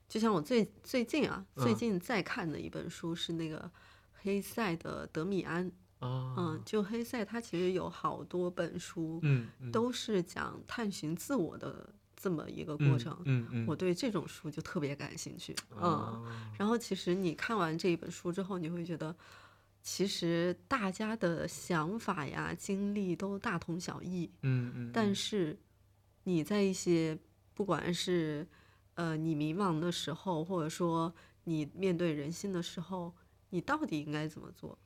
[0.06, 3.70] 就像我最最近啊，最嗯近在看的一本书是那个
[4.12, 5.66] 黑塞的《德米安》。
[6.00, 13.18] 啊，嗯，就黑塞他其实有好多本书，嗯嗯都是讲探寻自我的这么一个过嗯程。
[13.24, 15.52] 嗯嗯，我对这种书就特别感兴趣。
[15.72, 19.14] 嗯，啊然后其实你看完这一本书之后，你会觉得，
[19.82, 25.58] 其实大家的想法呀、经历都大同小异，嗯嗯，但是
[26.22, 27.18] 你在一些
[27.54, 28.46] 不管是
[28.94, 33.12] 呃你迷茫的时候，或者说你面对人性的时候，
[33.50, 34.78] 你到底应该怎么做？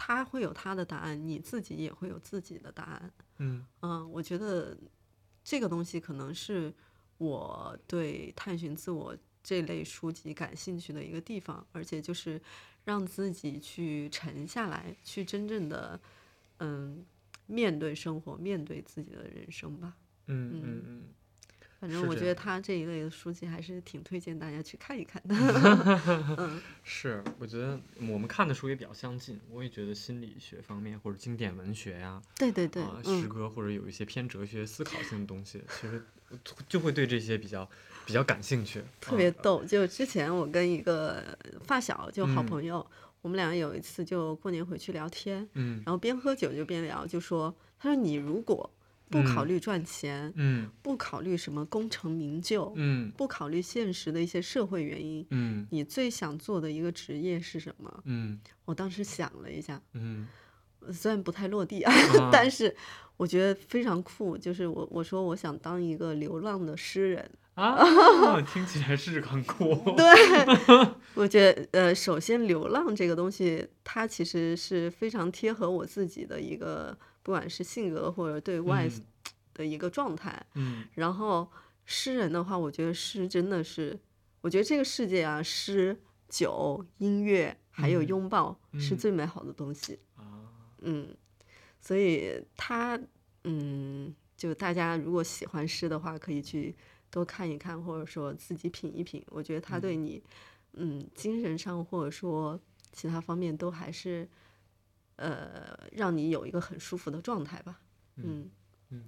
[0.00, 3.12] 他会有他的答案，你自己也会有自己的答案。
[3.38, 4.78] 嗯嗯，我觉得
[5.48, 6.70] 这个东西可能是
[7.16, 12.38] 我对探寻自我这类书籍感兴趣的一个地方，而且就是
[12.84, 15.98] 让自己去沉下来，去真正的
[16.58, 17.02] 嗯
[17.46, 19.96] 面对生活，面对自己的人生吧。
[20.26, 21.02] 嗯嗯嗯，
[21.80, 25.34] 反正我觉得他这一类的书籍还是挺推荐大家去看一看的。
[26.38, 36.02] 嗯 是，我觉得我们看的书也比较相近，我也觉得心理学方面或者经典文学呀、对对对，啊，诗嗯，歌或者有一些偏哲学思考性的东西，其实
[36.68, 37.68] 就会对这些比较
[38.04, 39.62] 比较感兴趣，特别啊逗。
[39.64, 41.22] 就之前我跟一个
[41.64, 42.84] 发小，就好嗯朋友，
[43.22, 48.68] 我们俩有一次就过年回去聊天，嗯然后边喝酒就边聊，就说他说你如果
[49.10, 49.48] 不考嗯。
[49.48, 50.68] 虑赚钱，嗯。
[50.82, 53.10] 不考虑什么功成名就，嗯。
[53.16, 55.66] 不考虑现实的一些社会原因，嗯。
[55.70, 58.02] 你最想做的一个职业是什么？
[58.04, 58.38] 嗯。
[58.64, 60.26] 我当时想了一下，嗯。
[60.92, 62.30] 虽然不太落地啊，啊。
[62.32, 62.74] 但是
[63.16, 64.38] 我觉得非常酷。
[64.38, 67.76] 就是我我说我想当一个流浪的诗人，啊，
[68.46, 70.06] 听起来是很酷， 对，
[71.14, 79.04] 我觉得呃，首先流浪这个东西，它其实是非常贴合我自己的一个，不管是性格或者对外嗯
[79.54, 80.44] 的一个状态。
[80.54, 81.50] 嗯然后
[81.84, 83.98] 诗人的话，我觉得诗真的是，
[84.40, 89.98] 我觉得这个世界啊，诗、酒、音乐还有嗯拥抱是嗯最美好的东西。
[90.16, 90.46] 啊，
[90.80, 91.16] 嗯，
[91.80, 93.00] 所以他
[93.44, 96.76] 嗯，就大家如果喜欢诗的话，可以去
[97.10, 99.24] 多看一看，或者说自己品一品。
[99.28, 100.22] 我觉得他对你，
[100.74, 102.60] 嗯，精神上或者说
[102.92, 104.28] 其他方面都还是，
[105.18, 107.80] 呃，让你有一个很舒服的状态吧。
[108.16, 108.50] 嗯
[108.90, 109.04] 嗯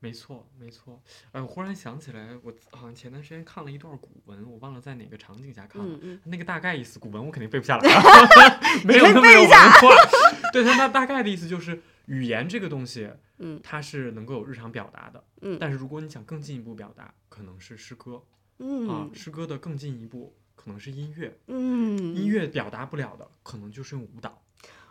[0.00, 1.00] 没错，没错。
[1.30, 5.94] 哎，我忽然想起来，我好像前段时间看了一段古文，我忘了在哪个场景下看了。
[5.94, 8.02] 嗯嗯那个大概意思，古文我肯定背不下来啊，
[8.84, 9.94] 没有那么有文化。
[10.52, 13.08] 对，它那大概的意思就是，语言这个东西，
[13.38, 15.22] 嗯它是能够有日常表达的。
[15.40, 18.26] 嗯但是如果你想更进一步表达，可能是诗歌啊
[18.58, 24.42] 嗯，诗歌的更进一步可能是音乐，嗯，音乐表达不了的，可能就是用舞蹈。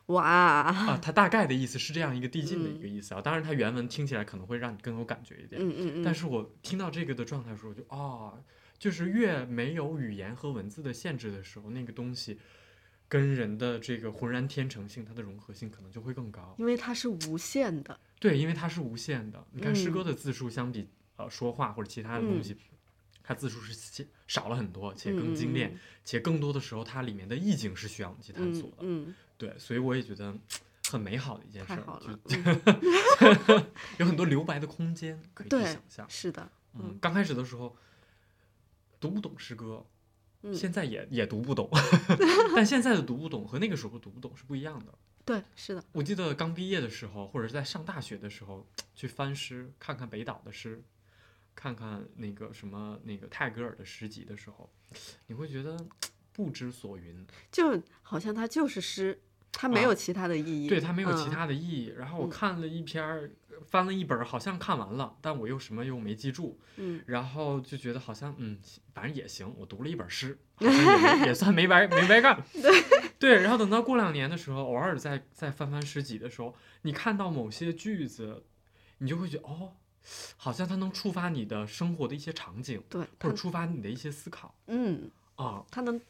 [0.08, 3.22] 哇，啊，它大概的意思是这样一个递进的一嗯个意思啊。
[3.22, 5.62] 当然，它原文听起来可能会让你更有感觉一点。
[5.62, 8.34] 嗯嗯嗯，但是我听到这个的状态的时候，我就啊，
[8.78, 12.40] 就是越没有语言和文字的限制的时候，那个东西
[13.08, 16.56] 跟人的这个浑然天成性，它的融合性可能就会更高。
[16.58, 19.46] 因为它是无限的，对，因为它是无限的。
[19.52, 22.58] 你看诗歌嗯的字数相比呃说话或者其他的东嗯西，
[23.24, 29.12] 它字数是少少了很多，且更精炼，嗯且更多的时候它里面的意境是需要我们去探索嗯的。
[29.12, 30.32] 嗯，对，所以我也觉得
[30.92, 33.66] 很美好的一件事就嗯
[33.98, 36.08] 有很多留白的空间可以去想象。
[36.08, 37.76] 是的，嗯嗯，刚开始的时候
[39.00, 39.84] 读不懂诗歌，
[40.44, 41.68] 嗯，现在也 也读不懂，
[42.56, 44.94] 但现在的读不懂和那个时候读不懂是不一样的。
[45.26, 50.84] 对，是的，我记得刚毕业的时候，或者是在上大学的时候，去翻诗，看看北岛的诗，
[51.56, 54.72] 看看那个什么那个泰戈尔的诗集的时候，
[55.26, 55.78] 你会觉得
[56.32, 57.26] 不知所云。
[57.52, 61.94] 就好像它就是诗，它没啊有其他的意义，对它没有其嗯他的意义。
[61.98, 63.30] 然后我嗯看了一篇儿，
[63.68, 68.58] 翻了一本儿，好像看完了，但我又什么又没记住，嗯然后就觉得好像嗯，
[68.94, 72.42] 反正也行，我读了一本诗，好像也 也算没白没白干。
[73.20, 78.44] 对然后等到过两年的时候，偶尔再再翻翻诗集的时候，你看到某些句子，
[79.00, 79.74] 你就会觉得哦。
[80.36, 85.64] 好像它能触发你的生活的一些场景，对，或者触发你的一些思考嗯，啊。
[85.70, 86.02] 它能，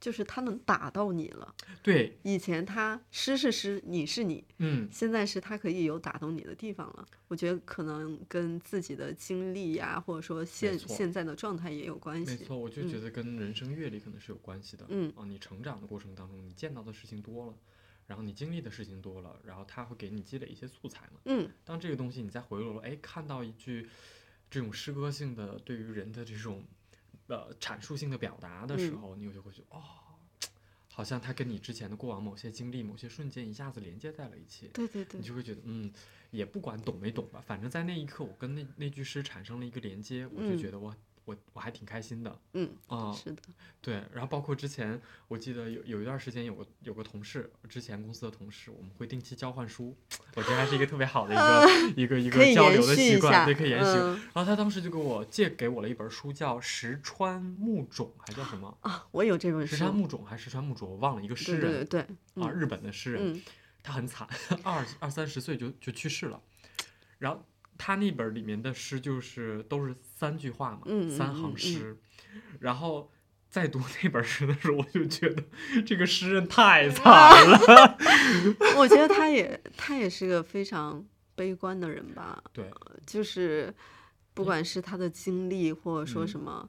[0.00, 1.54] 就是他能打到你了。
[1.82, 7.06] 对，以前他诗是诗，你是你，嗯，现在是他可以有打动你的地方了。
[7.28, 12.30] 我觉得可能跟自己的经历呀，或者说现现在的状态也有关系。
[12.32, 14.86] 没错，我就嗯觉得跟人生阅历可能是有关系的。
[14.88, 17.54] 嗯啊，你成长的过程当中，你见到的事情多了，
[18.06, 21.20] 然后你经历的事情多了，然后他会给你积累一些素材嘛。
[21.24, 23.88] 嗯当这个东西你再回头了，哎，看到一句
[24.50, 26.64] 这种诗歌性的对于人的这种
[27.28, 29.82] 呃阐述性的表达的时嗯候，你就会觉得哦，
[30.92, 34.68] 好像它跟你之前的过往某些经历、某些瞬间一下子连接在了一起。
[34.74, 35.92] 对对对你，就会觉得，嗯，
[36.30, 40.94] 也不管懂没懂吧，反正在那一刻，我跟那那句诗产生了一个连接，我就嗯觉得我
[41.28, 43.42] 我我还挺开心的嗯，啊、是的，
[43.82, 49.94] 对，然后包括之前，我记得有有一段时间有个有个同事，之前公司的同事，我们会定期交换书，
[50.34, 53.90] 我觉得还是一个特别好的一个、一个一个交流的习惯，对，可以延续。
[54.00, 58.74] 嗯然后他当时就给我借给我了一本书，叫《石川木种》，还叫什么？
[58.80, 60.88] 啊，我有这本书石，川木种还是石川木种？
[60.88, 63.34] 我忘了，一个诗对对人对对，啊，嗯日本的诗人。
[63.34, 63.42] 嗯
[63.80, 64.28] 他很惨，
[64.64, 66.38] 二二三十岁就就去世了。
[67.18, 67.42] 然后
[67.78, 71.96] 他那本里面的诗就是都是三句话嘛，嗯三行诗。
[72.60, 73.10] 然后
[73.48, 75.42] 在读那本诗的时候，我就觉得
[75.86, 77.06] 这个诗人太惨
[77.48, 77.96] 了。
[78.76, 81.02] 我觉得他也他也是个非常
[81.34, 82.70] 悲观的人吧，对，
[83.06, 83.72] 就是
[84.34, 86.68] 不管是他的经历或者说嗯什么，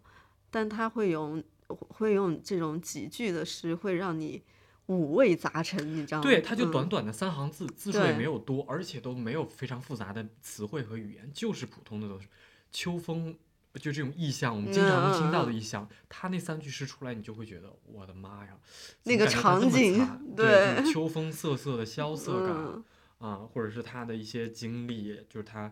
[0.49, 4.41] 但他会用会用这种几句的诗，会让你
[4.89, 6.23] 五味杂陈，你知道吗？
[6.23, 12.27] 对，他就嗯短短的三行字，字数也没有多，而且都没有非常复杂的词汇和语言，就是普通的都是
[12.71, 13.37] 秋风。
[13.75, 18.57] 就这种意象，我们经常能听到的意象，他那三句诗出来，你就会觉得，我的妈呀，
[19.03, 19.99] 那个场景
[20.35, 22.83] 对，对就是秋风瑟瑟的萧瑟感，嗯
[23.19, 25.71] 啊，或者是他的一些经历，就是他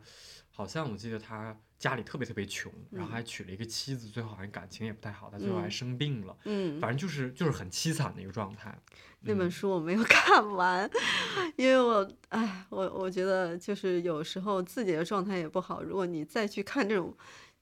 [0.58, 3.12] 好像我记得他家里特别特别穷，然后嗯。
[3.12, 5.72] 还娶了一个妻子，最后好像感情也不太好，他最后还嗯。
[5.72, 8.76] 生病了，嗯，反正就是就是很凄惨的一个状态。
[9.22, 9.52] 那本嗯。
[9.52, 10.89] 书我没有 看完，
[11.58, 17.15] 因为我哎，我我觉得就是有时候自己的状态也不好，如果你再去看这种。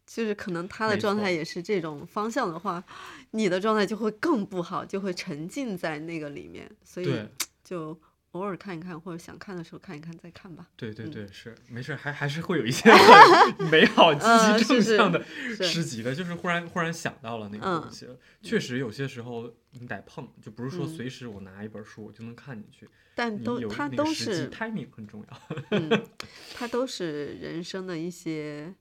[0.08, 2.84] 就是可能他的状态也是这种方向的话，
[3.32, 7.28] 你的状态就会更不好，就会沉浸在那个里面，所以对。
[7.64, 8.00] 就
[8.36, 10.68] 偶尔看一看，或者想看的时候看一看再看吧。
[10.70, 12.92] 嗯对对对，是没事，还还是会有一些
[13.58, 18.18] 很美好、积呃极正向的是诗集的，就是忽然忽然想到了那个东嗯西了。
[18.42, 25.42] 确实有些时候你得碰，就不是说嗯随时我拿一本书我就能看进去，但都它都是 timing 很重要。
[25.72, 26.06] 嗯，
[26.54, 28.74] 它都是人生的一些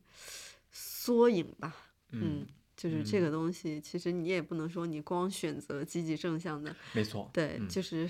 [0.72, 1.74] 缩影吧。
[2.10, 7.31] 嗯，就是这嗯个东西，其实你也不能说你光选择积极正向的，没错。
[7.33, 8.08] 对，嗯就是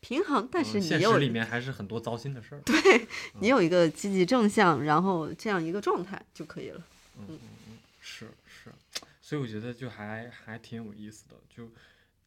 [0.00, 0.48] 平衡。
[0.50, 2.60] 但嗯是你有现实里面还是很多糟心的事儿。
[2.66, 3.06] 对
[3.40, 6.82] 你有一个积极正向，然后这样一个状态就可以了。
[7.18, 7.38] 嗯嗯
[7.68, 8.72] 嗯，是是，
[9.20, 11.70] 所以我觉得就还还挺有意思的，就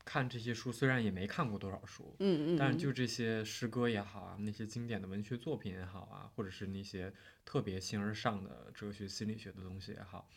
[0.05, 7.11] 看这些书，虽然也没看过多少书，嗯嗯，但就这些诗歌也好啊，那些经典的文学作品也好啊，或者是那些
[7.45, 10.27] 特别形而上的哲学、心理学的东西也好，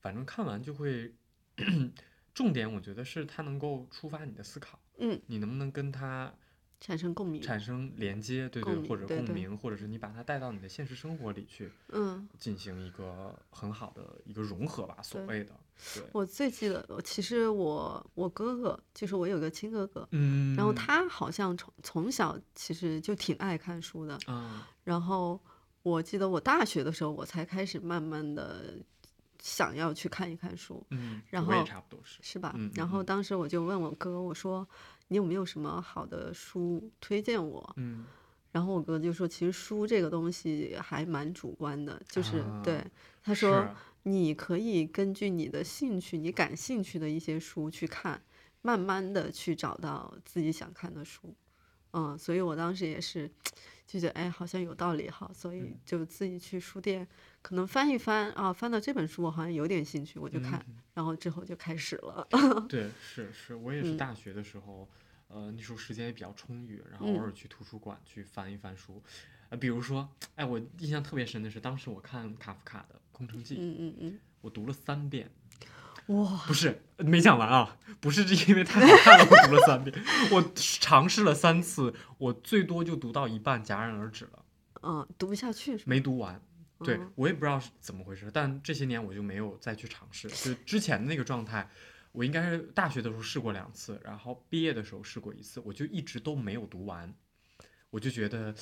[0.00, 1.12] 反正看完就会，
[2.34, 6.32] 重点我觉得是它能够触发你的思考，嗯，你能不能跟它
[6.80, 12.28] 产生共鸣，产生连接，对对，共鸣或者对对共鸣，或者是你把它带到你的现实生活里去嗯。
[12.38, 15.58] 进行一个很好的一个融合吧，所谓的，
[16.12, 25.40] 我最记得，其实我我哥哥就是我有个亲哥哥，嗯，然后他好像从从小其实就挺爱看书的，嗯，然后
[25.82, 28.76] 我记得我大学的时候，我才开始慢慢的
[29.40, 32.52] 想要去看一看书，嗯，然我也后差不多是，是吧？
[32.56, 34.66] 嗯然后当时我就问我哥，我说
[35.08, 37.72] 你有没有什么好的书推荐我？
[37.76, 38.04] 嗯
[38.52, 42.86] 然后我哥就说，其实书这个东西还蛮主观的，就是、对啊
[43.20, 43.68] 他说
[44.04, 48.22] 你可以根据你的兴趣，你感兴趣的一些书去看，
[48.62, 51.34] 慢慢的去找到自己想看的书。
[51.94, 53.28] 嗯，所以我当时也是
[53.86, 55.78] 就觉得，哎，好像有道理哈，所以嗯。
[55.84, 57.06] 就自己去书店，
[57.42, 60.76] 可能翻一翻啊，翻到这本书我好像有点兴趣，我就看，嗯。
[60.94, 62.26] 然后之后就开始了。
[62.68, 63.96] 对，是是，我也是嗯。
[63.96, 64.88] 大学的时候，
[65.28, 69.02] 呃，那时候时间也比较充裕，然后嗯偶尔去图书馆去翻一翻书，
[69.50, 75.30] 呃，比如说，哎，我印象特别深的是，当时我看卡夫卡的《空城计》，嗯嗯嗯，我读了三遍，
[76.06, 79.96] 哇，不是没讲完啊，不是是因为太好看了，我读了三遍，
[80.30, 84.44] 我尝试了三次，我最多就读到一半戛然而止了，
[84.82, 85.84] 嗯，读不下去是？
[85.86, 86.40] 没读完。
[86.80, 90.28] 对嗯我也不知道是怎么回事，但这些年我就没有再去尝试。
[90.28, 91.70] 就之前的那个状态，
[92.12, 97.14] 我应该是大学的时候试过两次，然后毕业的时候试过一次，我就一直都没有读完。
[97.90, 98.52] 我就觉得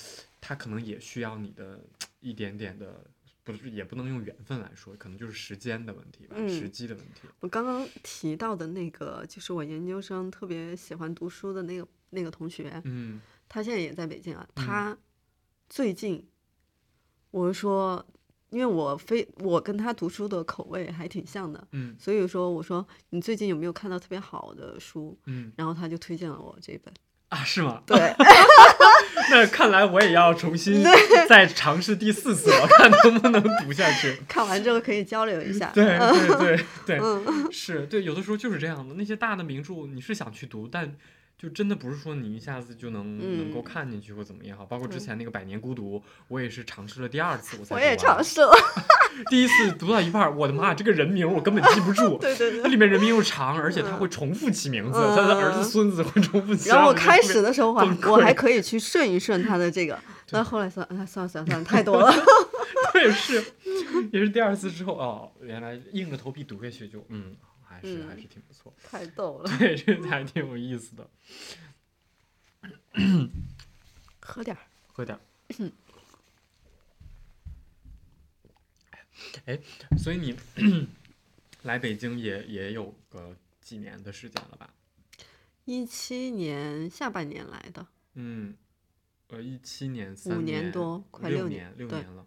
[0.40, 1.80] 它可能也需要你的
[2.20, 3.03] 一点点的，
[3.45, 7.22] 不是也不能用缘分来说，可能就是时间的问题吧，时嗯机的问题。
[7.40, 14.47] 我刚刚提到的那个，就是我研究生特别喜欢读书的那个那个同学，嗯他现在也在北京啊。
[14.55, 14.97] 嗯他
[15.68, 16.26] 最近，
[17.30, 18.07] 我说，
[18.51, 25.18] 因为我非我跟他读书的口味还挺像的，嗯所以说我说你最近有没有看到特别好的书？
[25.26, 26.93] 嗯然后他就推荐了我这本。
[27.28, 27.82] 啊，是吗？
[27.86, 27.97] 对，
[29.33, 30.85] 那看来我也要重新
[31.26, 34.18] 再尝试第四次了， 看能不能读下去。
[34.28, 35.70] 看完之后可以交流一下。
[35.74, 38.95] 对对对对，嗯，是对，有的时候就是这样的。
[38.95, 40.95] 那些大的名著，你是想去读，但
[41.39, 44.66] 就真的不是说你一下子就能、能够嗯看进去或怎么也好。
[44.66, 48.53] 包括之前那个《百年孤独》，我也是尝试了第二次，我才我也尝试了。
[49.30, 52.18] 第一次读到一半，我的妈，这个人名我根本记不住。
[52.22, 52.70] 对对它对。
[52.70, 56.68] 里面人名又长，而且他会重复起名字，他的儿子、嗯孙子会重复起。
[56.68, 59.98] 然后我开始的时候，我我还可以去顺一顺他的这个，
[60.30, 62.12] 但后来算，啊算了算了算了，太多了。
[62.92, 63.42] 对，是，
[64.12, 68.72] 也是第二次之后哦，原来硬着头皮读下去就嗯，还是、还嗯是挺不错。
[68.90, 71.08] 太逗了，对，这还挺有意思的。
[74.20, 74.60] 喝点儿。
[74.92, 75.20] 喝点儿。
[79.47, 79.59] 哎，
[79.99, 80.37] 所以你
[81.62, 84.73] 来北京也也有个几年的时间了吧？
[85.64, 88.57] 一七年下半年来的，嗯，
[89.29, 92.27] 呃，一七年、三年多快六六年六年了。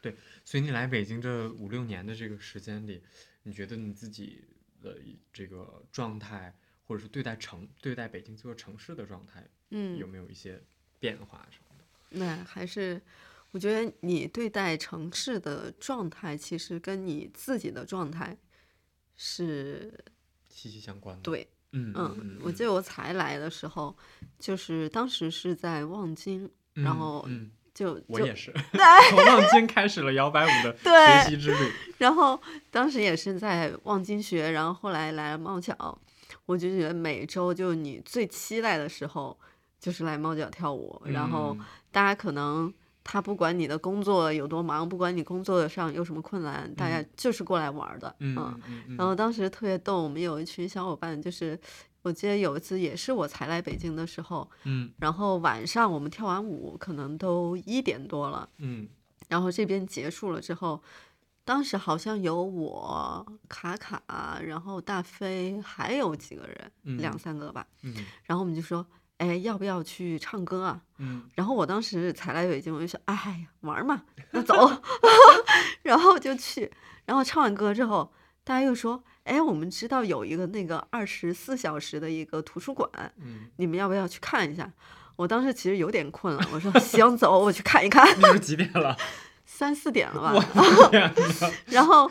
[0.00, 3.02] 对，所以你来北京这五六年的这个时间里，
[3.42, 4.44] 你觉得你自己
[4.80, 4.96] 的
[5.32, 6.54] 这个状态，
[6.86, 10.62] 或者是对待城、对待北京这座城市的状态，嗯有，没有一些
[11.00, 11.84] 变化什么的？
[12.10, 13.00] 那还是
[13.50, 18.36] 我觉得你对待城市的状态，其实跟你自己的状态
[19.16, 19.92] 是
[20.48, 21.22] 息息相关的。
[21.22, 21.48] 对。
[21.72, 23.94] 嗯，我记得我才来的时候，
[24.38, 28.50] 就是当时是在望京，然嗯后嗯，就就我也是，
[29.10, 31.72] 从望京开始了摇摆舞的学习之旅。
[31.98, 32.40] 然后
[32.70, 36.00] 当时也是在望京学，然后后来来了猫脚，
[36.46, 39.38] 我就觉得每周就你最期待的时候，
[39.78, 40.98] 就是来猫脚跳舞。
[41.04, 42.72] 然后嗯大家可能
[43.10, 48.14] 他不管你的工作有多忙，不管你工作上有什么困难，大家就是过来玩的。
[48.18, 51.58] 嗯嗯嗯嗯，然后当时特别逗，我们有一群小伙伴，就是
[52.02, 58.46] 我记得有一次也是我才来北京的时候，嗯然后晚上我们跳完舞可能都一点多了。
[58.58, 58.86] 嗯
[59.28, 60.82] 然后这边结束了之后，
[61.46, 67.66] 当时好像有我、卡卡，然后大飞，还有几个人，嗯两三个吧。
[67.80, 67.94] 嗯
[68.24, 68.86] 然后我们就说，
[69.18, 70.80] 哎，要不要去唱歌啊？
[70.98, 74.02] 嗯然后我当时才来北京，我就想，哎呀，玩嘛，
[74.32, 74.82] 那走。
[75.82, 76.70] 然后就去，
[77.04, 78.12] 然后唱完歌之后，
[78.44, 84.70] 大家又说，哎，我们知道有一个那个二十四小时的一个图书馆，嗯，你们要不要去看一下？
[85.16, 88.06] 我当时其实有点困了，我说行，走，我去看一看。
[88.20, 88.96] 那几点了？
[89.44, 90.44] 三四点了吧！
[91.66, 92.08] 然后，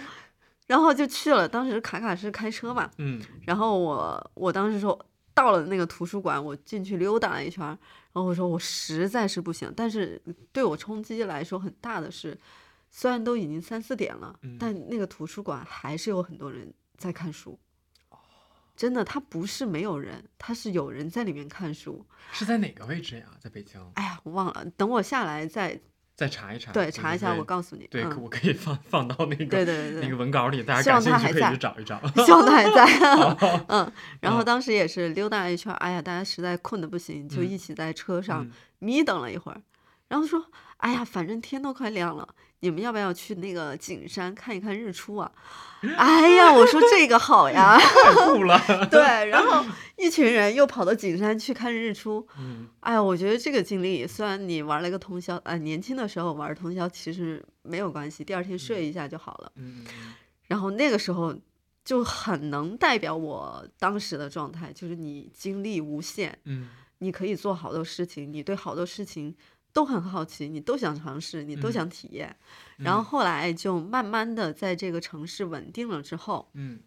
[0.65, 1.47] 然后就去了。
[1.47, 4.97] 当时卡卡是开车嘛，嗯然后我我当时说，
[5.37, 7.77] 到了那个图书馆，我进去溜达了一圈儿，
[8.11, 9.71] 然后我说我实在是不行。
[9.75, 10.19] 但是
[10.51, 12.35] 对我冲击来说很大的是，
[12.89, 17.55] 虽然都已经三四点了，嗯但那个图书馆还是有很多人在看书。
[18.09, 18.17] 哦
[18.75, 22.03] 真的，他不是没有人，他是有人在里面看书。
[22.31, 23.25] 是在哪个位置呀？
[23.39, 23.79] 在北京？
[23.93, 25.79] 哎呀，我忘了，等我下来再
[26.17, 26.71] 再查一查。
[26.73, 27.87] 对查一下，我告诉你。
[27.89, 32.01] 对，嗯，我可以放放到那个对对对对那个文稿里，大家感兴趣可以他还在去找一找。
[32.25, 32.85] 希望他还在。
[33.69, 39.61] 嗯，然后嗯当时也是溜达了一圈儿，哎呀，大家实在困得不行，就嗯一起在车上嗯眯瞪了一会儿，
[40.07, 40.43] 然后说
[40.77, 42.27] ：“哎呀，反正天都快亮了，
[42.61, 45.31] 你们要不要去那个景山看一看日出啊？”
[45.95, 48.59] 哎呀，我说这个好呀， 太酷了。
[48.89, 48.99] 对，
[49.29, 49.63] 然后
[49.95, 52.27] 一群人又跑到景山去看日出。
[52.39, 59.51] 嗯哎呀，我觉得这个经历，虽然你玩了一个通宵，呃，年轻的时候玩通宵其实没有关系，第二天睡一下就好了。
[59.57, 60.13] 嗯嗯
[60.47, 61.35] 然后那个时候
[61.85, 69.35] 就很能代表我当时的状态，就是你精力无限，嗯你可以做好多事情，你对好多事情
[69.77, 72.35] 都很好奇，你都想尝试，你都嗯想体验。
[72.77, 76.79] 然后嗯后来就慢慢的在这个城市稳定了之后，嗯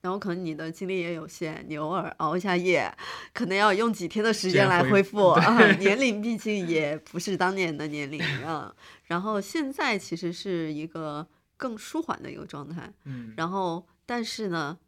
[0.00, 2.90] 然后可能你的精力也有限，你偶尔熬一下夜，
[3.34, 5.72] 可能要用几天的时间来恢复复啊。
[5.74, 8.74] 年龄毕竟也不是当年的年龄 啊。
[9.04, 11.26] 然后现在其实是一个
[11.58, 12.90] 更舒缓的一个状态。
[13.04, 14.78] 嗯，然后，但是呢，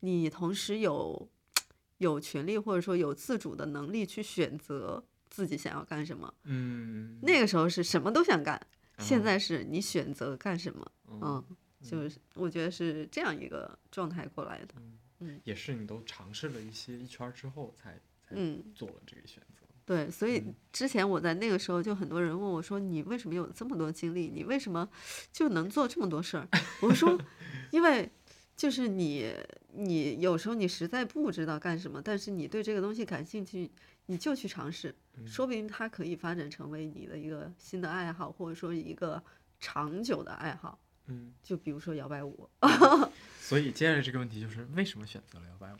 [0.00, 1.26] 你同时有
[1.96, 5.02] 有权利或者说有自主的能力去选择
[5.32, 6.32] 自己想要干什么。
[6.44, 8.60] 嗯那个时候是什么都想干，
[8.98, 10.92] 现啊在是你选择干什么。
[11.08, 14.74] 嗯嗯，就是我觉得是这样一个状态过来的。
[15.20, 19.66] 嗯也是你都尝试了一些一圈儿之后才才嗯，做了这个选择。
[19.86, 24.30] 对，所以嗯之前我在那个时候就很多人问我说：“你为什么有这么多精力？
[24.32, 24.88] 你为什么
[25.32, 26.48] 就能做这么多事儿？”
[26.82, 27.18] 我说：
[27.72, 28.10] “因为
[28.56, 29.32] 就是你，
[29.74, 33.70] 你有时候你实在不知道干什么，但是你对这个东西感兴趣，
[34.12, 39.22] 你就去尝试，嗯说不定它可以发展成为你的一个新的爱好，或者说一个
[39.58, 40.78] 长久的爱好。
[41.06, 42.48] 嗯，就比如说摇摆舞
[43.40, 45.76] 所以接下来这个问题就是为什么选择了摇摆舞？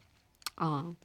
[0.55, 0.97] 啊，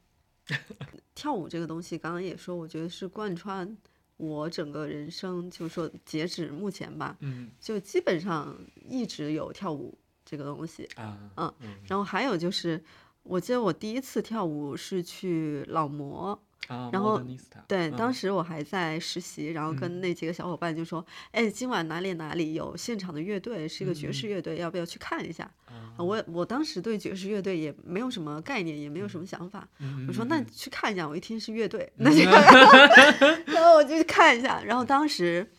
[1.13, 3.77] 跳舞这个东西，刚刚也说，我觉得是贯穿
[4.17, 8.57] 我整个人生，就是说截止目前吧，嗯就基本上
[8.89, 10.85] 一直有跳舞这个东西。
[10.95, 12.83] 啊嗯嗯然后还有就是，
[13.21, 17.21] 我记得我第一次跳舞是去老魔，啊，然后
[17.67, 29.67] 对，当嗯时我还在实习，然后跟那几个小伙伴就说：“哎，今晚哪里哪里有现场的乐队，是一个爵士乐队，要不要去看一下？”啊我我当时对爵士乐队也没有什么概念，也没有什么想法。
[29.79, 32.23] 嗯我说：“嗯那去看一下。”我一听是乐队， 那就
[33.51, 34.61] 然后我就去看一下。
[34.63, 35.49] 然后当时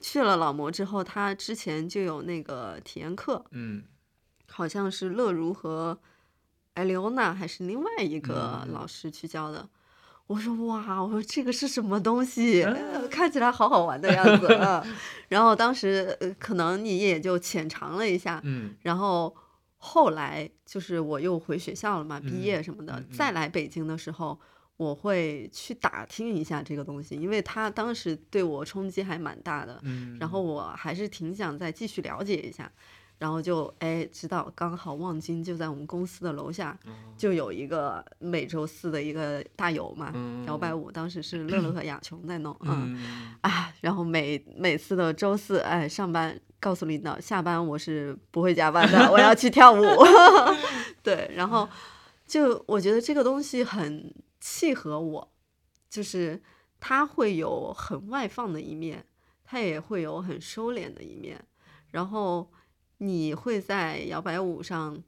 [0.00, 3.82] 去了老魔之后，他之前就有那个体验课，嗯
[4.50, 5.98] 好像是乐如和
[6.74, 9.68] 艾莉欧娜还是另外一个老师去教的。
[10.28, 12.64] 我说哇，我说这个是什么东西？
[13.10, 14.46] 看起来好好玩的样子。
[14.48, 14.96] 嗯
[15.28, 19.34] 然后当时呃可能你也就浅尝了一下，嗯然后
[19.76, 24.38] 后来就是我又回学校了嘛，毕嗯业什么的，再来北京的时候，
[24.76, 32.70] 我会去打听一下这个东西，因为他当时对我冲击还蛮大的，嗯，然后我还是挺想再继续了解一下。
[33.18, 49.82] 然后就哎知道，刚好望京就在我们公司的楼下，哦就有一个每周四的一个大游嘛，嗯摇摆舞，当时是乐乐和雅琼在弄，嗯嗯啊，然后每每次的周四，哎，上班告诉领导，下班我是不会加班的，我要去跳舞。
[51.02, 51.68] 对，然后
[52.26, 55.32] 就我觉得这个东西很契合我，
[55.90, 56.40] 就是
[56.78, 59.04] 它会有很外放的一面，
[59.44, 61.42] 它也会有很收敛的一面，
[61.90, 62.48] 然后
[62.98, 65.02] 你会在摇摆舞上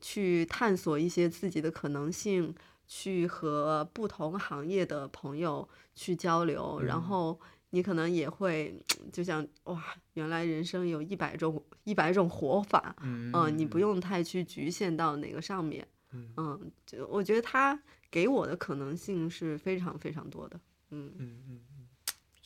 [0.00, 2.54] 去探索一些自己的可能性，
[2.86, 7.02] 去和不同行业的朋友去交流，然嗯。
[7.02, 7.40] 后
[7.70, 8.80] 你可能也会
[9.12, 9.82] 就像哇，
[10.12, 16.70] 原来人生有一百种一百种活法，嗯嗯、你不用太去局限到哪个上面，嗯。
[17.08, 17.80] 我觉得它
[18.10, 21.12] 给我的可能性是非常非常多的，嗯。
[21.18, 21.42] 嗯。
[21.48, 21.73] 嗯嗯，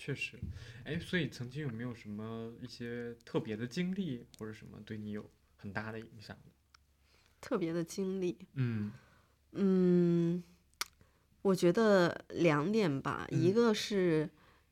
[0.09, 0.39] 确实，
[0.85, 6.51] 哎，所以曾经有没有什么一些特别的经历或者什么对你有很大的影响的？
[7.43, 8.91] 特别的经历，嗯。
[9.53, 10.43] 嗯，
[11.43, 13.55] 我觉得两点吧，一嗯。
[13.55, 14.31] 个是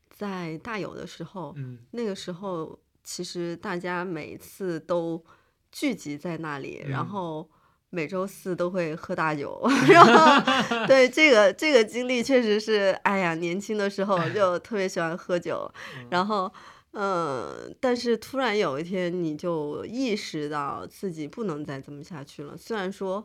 [0.08, 1.80] 在大有的时候，嗯。
[1.90, 5.22] 那个时候其实大家每次都
[5.70, 7.08] 聚集在那里，然嗯。
[7.08, 7.50] 后
[7.96, 10.42] 每周四都会喝大酒，然后
[10.86, 15.70] 对这个这个经历确实是，哎呀，年轻的时候 就特别喜欢喝酒，
[16.10, 16.52] 然后。
[16.98, 22.56] 嗯，但是突然有一天，你就意识到自己不能再这么下去了。
[22.56, 23.22] 虽然说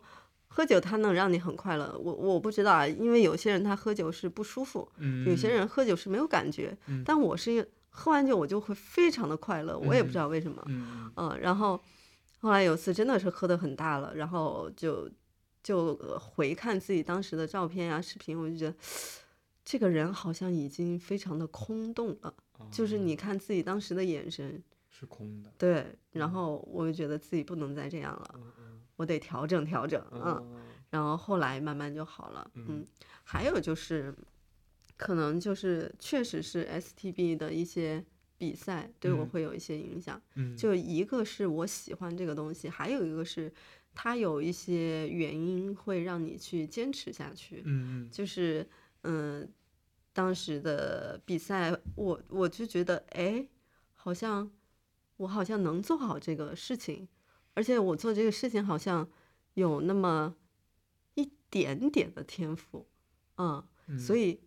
[0.49, 11.79] 喝酒它能让你很快乐，我我不知道啊，因为有些人他喝酒是不舒服，嗯，有些人喝酒是没有感觉，嗯但我是喝完酒我就会非常的快乐，我也不知道为什么，嗯嗯，然后
[12.41, 15.09] 后来有次真的是喝的很大了，然后就
[15.63, 18.75] 就呃回看自己当时的照片呀、视频，我就觉得
[19.63, 22.33] 这个人好像已经非常的空洞了，
[22.71, 28.81] 就是哦你看自己当时的眼神，是空的，对，然后我就觉得自己不能再这样了，嗯嗯。
[28.97, 30.47] 我得调整调整，嗯，哦
[30.91, 32.85] 然后后来慢慢就好了，嗯嗯，
[33.23, 34.13] 还有就是，
[34.97, 38.03] 可能就是确实是 STB 的一些
[38.41, 39.27] 比赛对我嗯。
[39.29, 40.19] 会有一些影响。
[40.33, 43.53] 嗯，就一个是我喜欢这个东西，还有一个是
[43.93, 47.61] 它有一些原因会让你去坚持下去。
[47.65, 48.09] 嗯嗯。
[48.09, 48.67] 就是
[49.03, 49.47] 嗯，
[50.11, 53.47] 当时的比赛，我我就觉得，哎，
[53.93, 54.51] 好像
[55.17, 57.07] 我好像能做好这个事情，
[57.53, 59.07] 而且我做这个事情好像
[59.53, 60.35] 有那么
[61.13, 62.87] 一点点的天赋，
[63.37, 64.39] 嗯，嗯，所以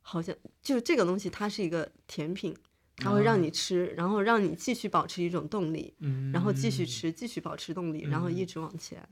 [0.00, 2.56] 好像就这个东西，它是一个甜品，
[2.98, 9.08] 它会让啊你吃，然后让你继续保持一种动力，嗯，然后继续吃，继续保持动力，然后一嗯直往前，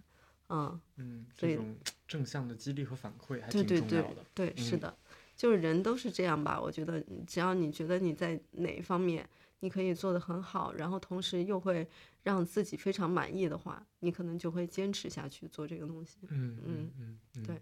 [0.49, 1.77] 嗯，嗯，所以这种
[2.09, 4.25] 正向的激励和反馈还挺对对对重要的。
[4.35, 4.99] 对，是嗯的，
[5.37, 6.61] 就是人都是这样吧。
[6.61, 9.29] 我觉得只要你觉得你在哪一方面
[9.61, 11.89] 你可以做得很好，然后同时又会
[12.23, 16.19] 让自己非常满意的话，你可能就会坚持下去做这个东西。
[16.29, 16.91] 嗯嗯
[17.35, 17.61] 嗯，对，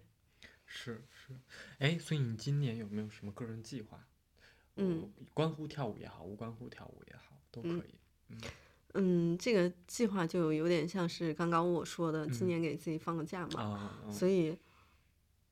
[0.65, 1.33] 是是，
[1.77, 4.05] 哎，所以你今年有没有什么个人计划？
[4.77, 7.95] 嗯呃，关乎跳舞也好，无关乎跳舞也好，都可嗯以。
[8.29, 8.37] 嗯
[8.97, 13.61] 嗯，这个计划就有点像是刚刚我说的，今嗯年给自己放个假嘛。
[13.61, 14.57] 啊，啊所以，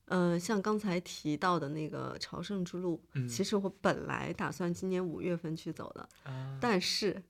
[0.06, 7.22] 呃，像刚才提到的那个朝圣之路，嗯其实我本来打算今年五月份去走的，啊，但是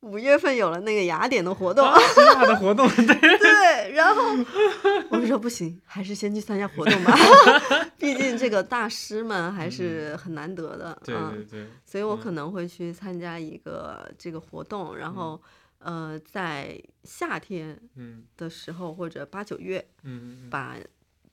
[0.00, 4.22] 五月份有了那个雅典的活动，啊， 希腊的活动，对，对，然后
[5.10, 7.14] 我说不行，还是先去参加活动吧，
[7.98, 12.20] 毕竟这个大师们还是很难得的，对嗯对对，所以我嗯。
[12.20, 15.40] 可能会去参加一个这个活动，然后
[15.78, 18.24] 呃，在夏天嗯。
[18.36, 20.76] 的时候或者八九月，嗯嗯把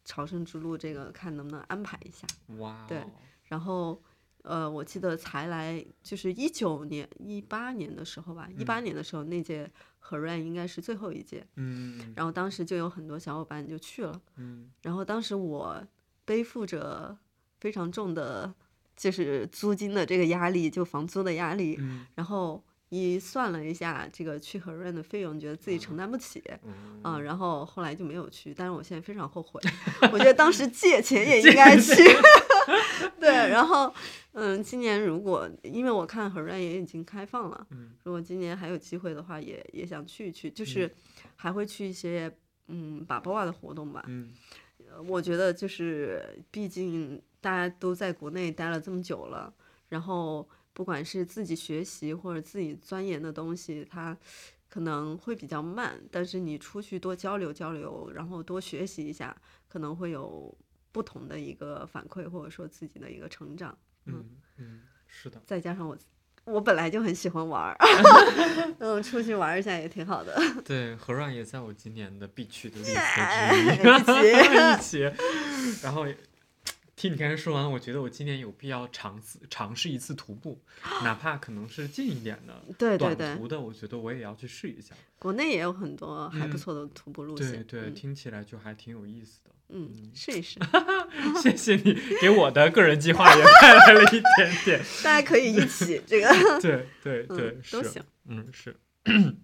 [0.03, 2.27] 朝圣之路这个看能不能安排一下。
[2.87, 3.01] 对，
[3.45, 4.01] 然后
[4.47, 9.69] 呃，我记得才来就是一九年、一八年的时候吧，一八年的时候那届
[10.09, 12.13] e r a n 应该是最后一届，嗯。
[12.15, 14.69] 然后当时就有很多小伙伴就去了，嗯。
[14.81, 15.85] 然后当时我
[16.23, 17.17] 背负着
[17.59, 18.53] 非常重的，
[18.95, 22.07] 就是租金的这个压力，就房租的压力，嗯。
[22.15, 26.41] 然后一算了一下这个去 e a n 的费用，觉得自己承担不起。
[26.63, 29.59] 嗯啊，然后后来就没有去，但是我现在非常后悔，
[30.13, 31.93] 我觉得当时借钱也 应该去。
[33.19, 33.93] 对，然后
[34.33, 40.89] 嗯，今年如果因为我看 e a n 也已经开放了，嗯如果今年还有机会的话，也也想去一去，就是
[41.35, 42.31] 还会去一些
[42.67, 44.03] 嗯把波瓦的活动吧。
[44.07, 44.31] 嗯
[44.89, 49.53] 呃我觉得就是，毕竟大家都在国内待了这么久了，
[49.89, 54.15] 然后不管是自己学习或者自己钻研的东西，它
[54.69, 59.35] 可能会比较慢，但是你出去多交流交流，然后多学习一下，
[59.67, 60.53] 可能会有
[60.97, 63.77] 不同的一个反馈，或者说自己的一个成长。
[64.05, 64.25] 嗯
[64.57, 65.95] 嗯，是的，再加上我，
[66.45, 67.77] 我本来就很喜欢玩儿，
[68.79, 70.35] 嗯，出去玩儿一下也挺好的。
[70.65, 74.41] 对，何软也在我今年的必去的 list 一起之一，
[74.73, 75.83] 一起。
[75.83, 76.07] 然后
[76.95, 80.59] 听你刚才说完，我觉得我今年有必要尝试尝试一次徒步，
[81.03, 84.95] 哪怕可能是近一点的、对对对，短途的，我觉得我也要去试一下。
[85.19, 87.63] 国内也有很多还不嗯错的徒步路线。
[87.65, 89.51] 对对，嗯听起来就还挺有意思的。
[89.69, 90.59] 嗯，嗯试一试，
[91.41, 94.81] 谢谢你给我的个人计划也带来了一点点。
[95.03, 98.03] 大家可以一起 这个，对对对，嗯，都行。
[98.25, 98.75] 嗯，是。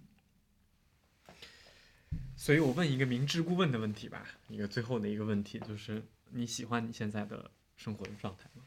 [2.36, 8.62] 所以我问一个明知故问的问题吧，一个最后的一个问题就是：你喜欢你现在的生活的状态吗？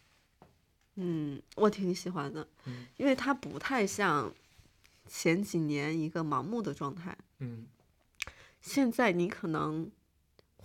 [0.95, 4.33] 嗯，我挺喜欢的，嗯因为它不太像
[5.07, 7.15] 前几年一个盲目的状态。
[7.39, 7.67] 嗯
[8.59, 9.89] 现在你可能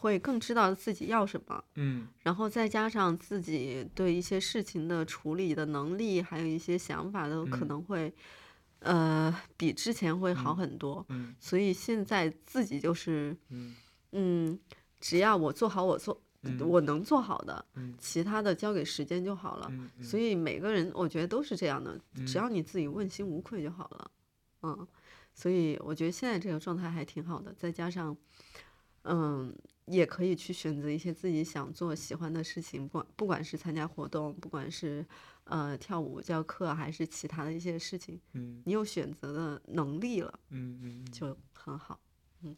[0.03, 2.09] 会更知道自己要什么，嗯。
[2.23, 7.69] 然后再加上自己对一些事情的处理的能力，还有一些想法都可嗯。
[7.69, 8.13] 能会，
[8.81, 11.07] 呃，比之前会好嗯很多。
[11.09, 11.35] 嗯。
[11.39, 13.75] 所以现在自己就是，嗯。
[14.13, 14.59] 嗯，
[15.01, 16.59] 只要我做好我做、嗯。
[16.69, 17.95] 我能做好的，嗯。
[17.99, 19.69] 其他的交给时间就好了。
[19.71, 21.97] 嗯嗯，所以每个人我觉得都是这样的，
[22.27, 24.11] 只嗯要你自己问心无愧就好了。
[24.65, 24.87] 嗯，
[25.35, 28.17] 所以我觉得现在这个状态还挺好的，再加上，
[29.05, 29.53] 嗯，
[29.87, 35.05] 也可以去选择一些自己想做、喜欢的事情，不管不管是参加活动，不管是
[35.45, 41.99] 呃跳舞教课，还是其他的一些事情，嗯你有选择的能力了，嗯嗯嗯就很好。
[42.43, 42.55] 嗯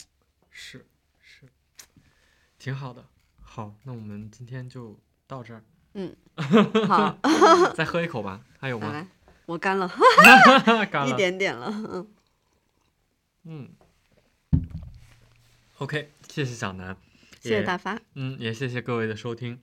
[0.51, 0.87] 是
[1.21, 1.47] 是，
[2.59, 3.05] 挺好的。
[3.43, 5.63] 好，那我们今天就到这儿，
[5.95, 6.15] 嗯，
[6.89, 7.19] 好，
[7.75, 8.45] 再喝一口吧。
[8.59, 8.93] 还有吗？
[8.93, 9.07] 来，
[9.47, 9.91] 我干了，
[10.91, 11.13] 干一。
[11.15, 12.09] 点点了，嗯，
[13.45, 13.69] 嗯。
[15.79, 16.97] OK，谢谢小南，
[17.51, 19.61] 谢谢大发，嗯，也谢谢各位的收听。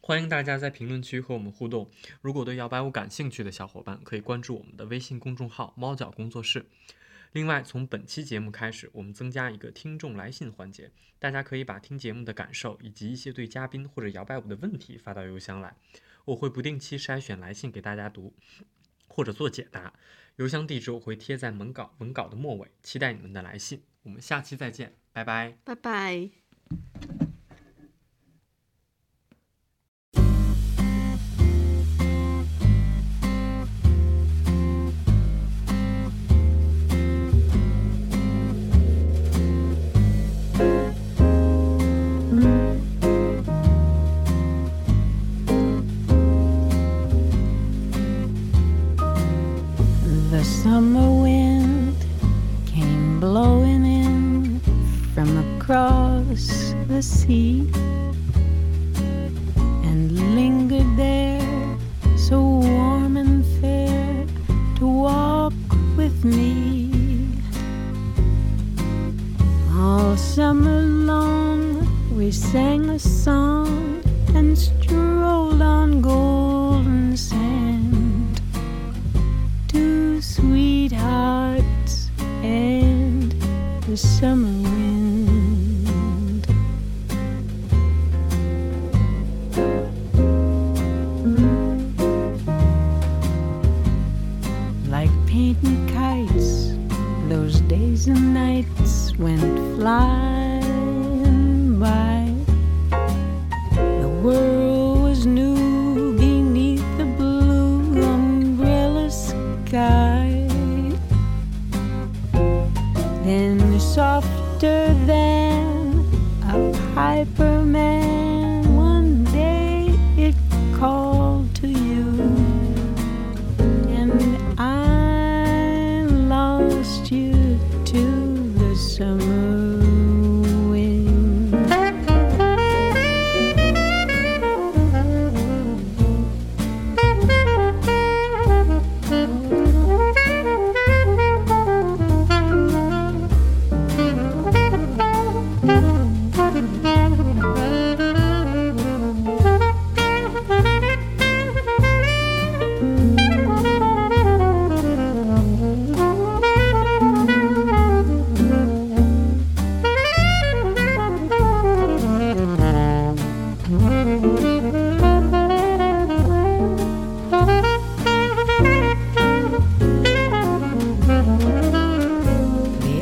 [0.00, 1.90] 欢迎大家在评论区和我们互动。
[2.20, 6.66] 如果对摇摆舞感兴趣的小伙伴，可以关注我们的微信公众号“猫脚工作室”。
[7.32, 15.74] 另外，从本期节目开始，我们增加一个听众来信环节，大家可以把听节目的感受以及一些对嘉宾或者摇摆舞的问题发到邮箱来，
[16.26, 18.34] 我会不定期筛选来信给大家读，
[19.08, 19.92] 或者做解答。
[20.36, 23.82] 邮箱地址我会贴在文稿文稿的末尾，期待你们的来信。
[24.02, 25.56] 我们下期再见，拜拜。
[25.64, 26.43] 拜拜。
[50.64, 51.13] summer
[57.04, 58.03] see.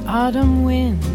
[0.08, 1.11] Autumn wind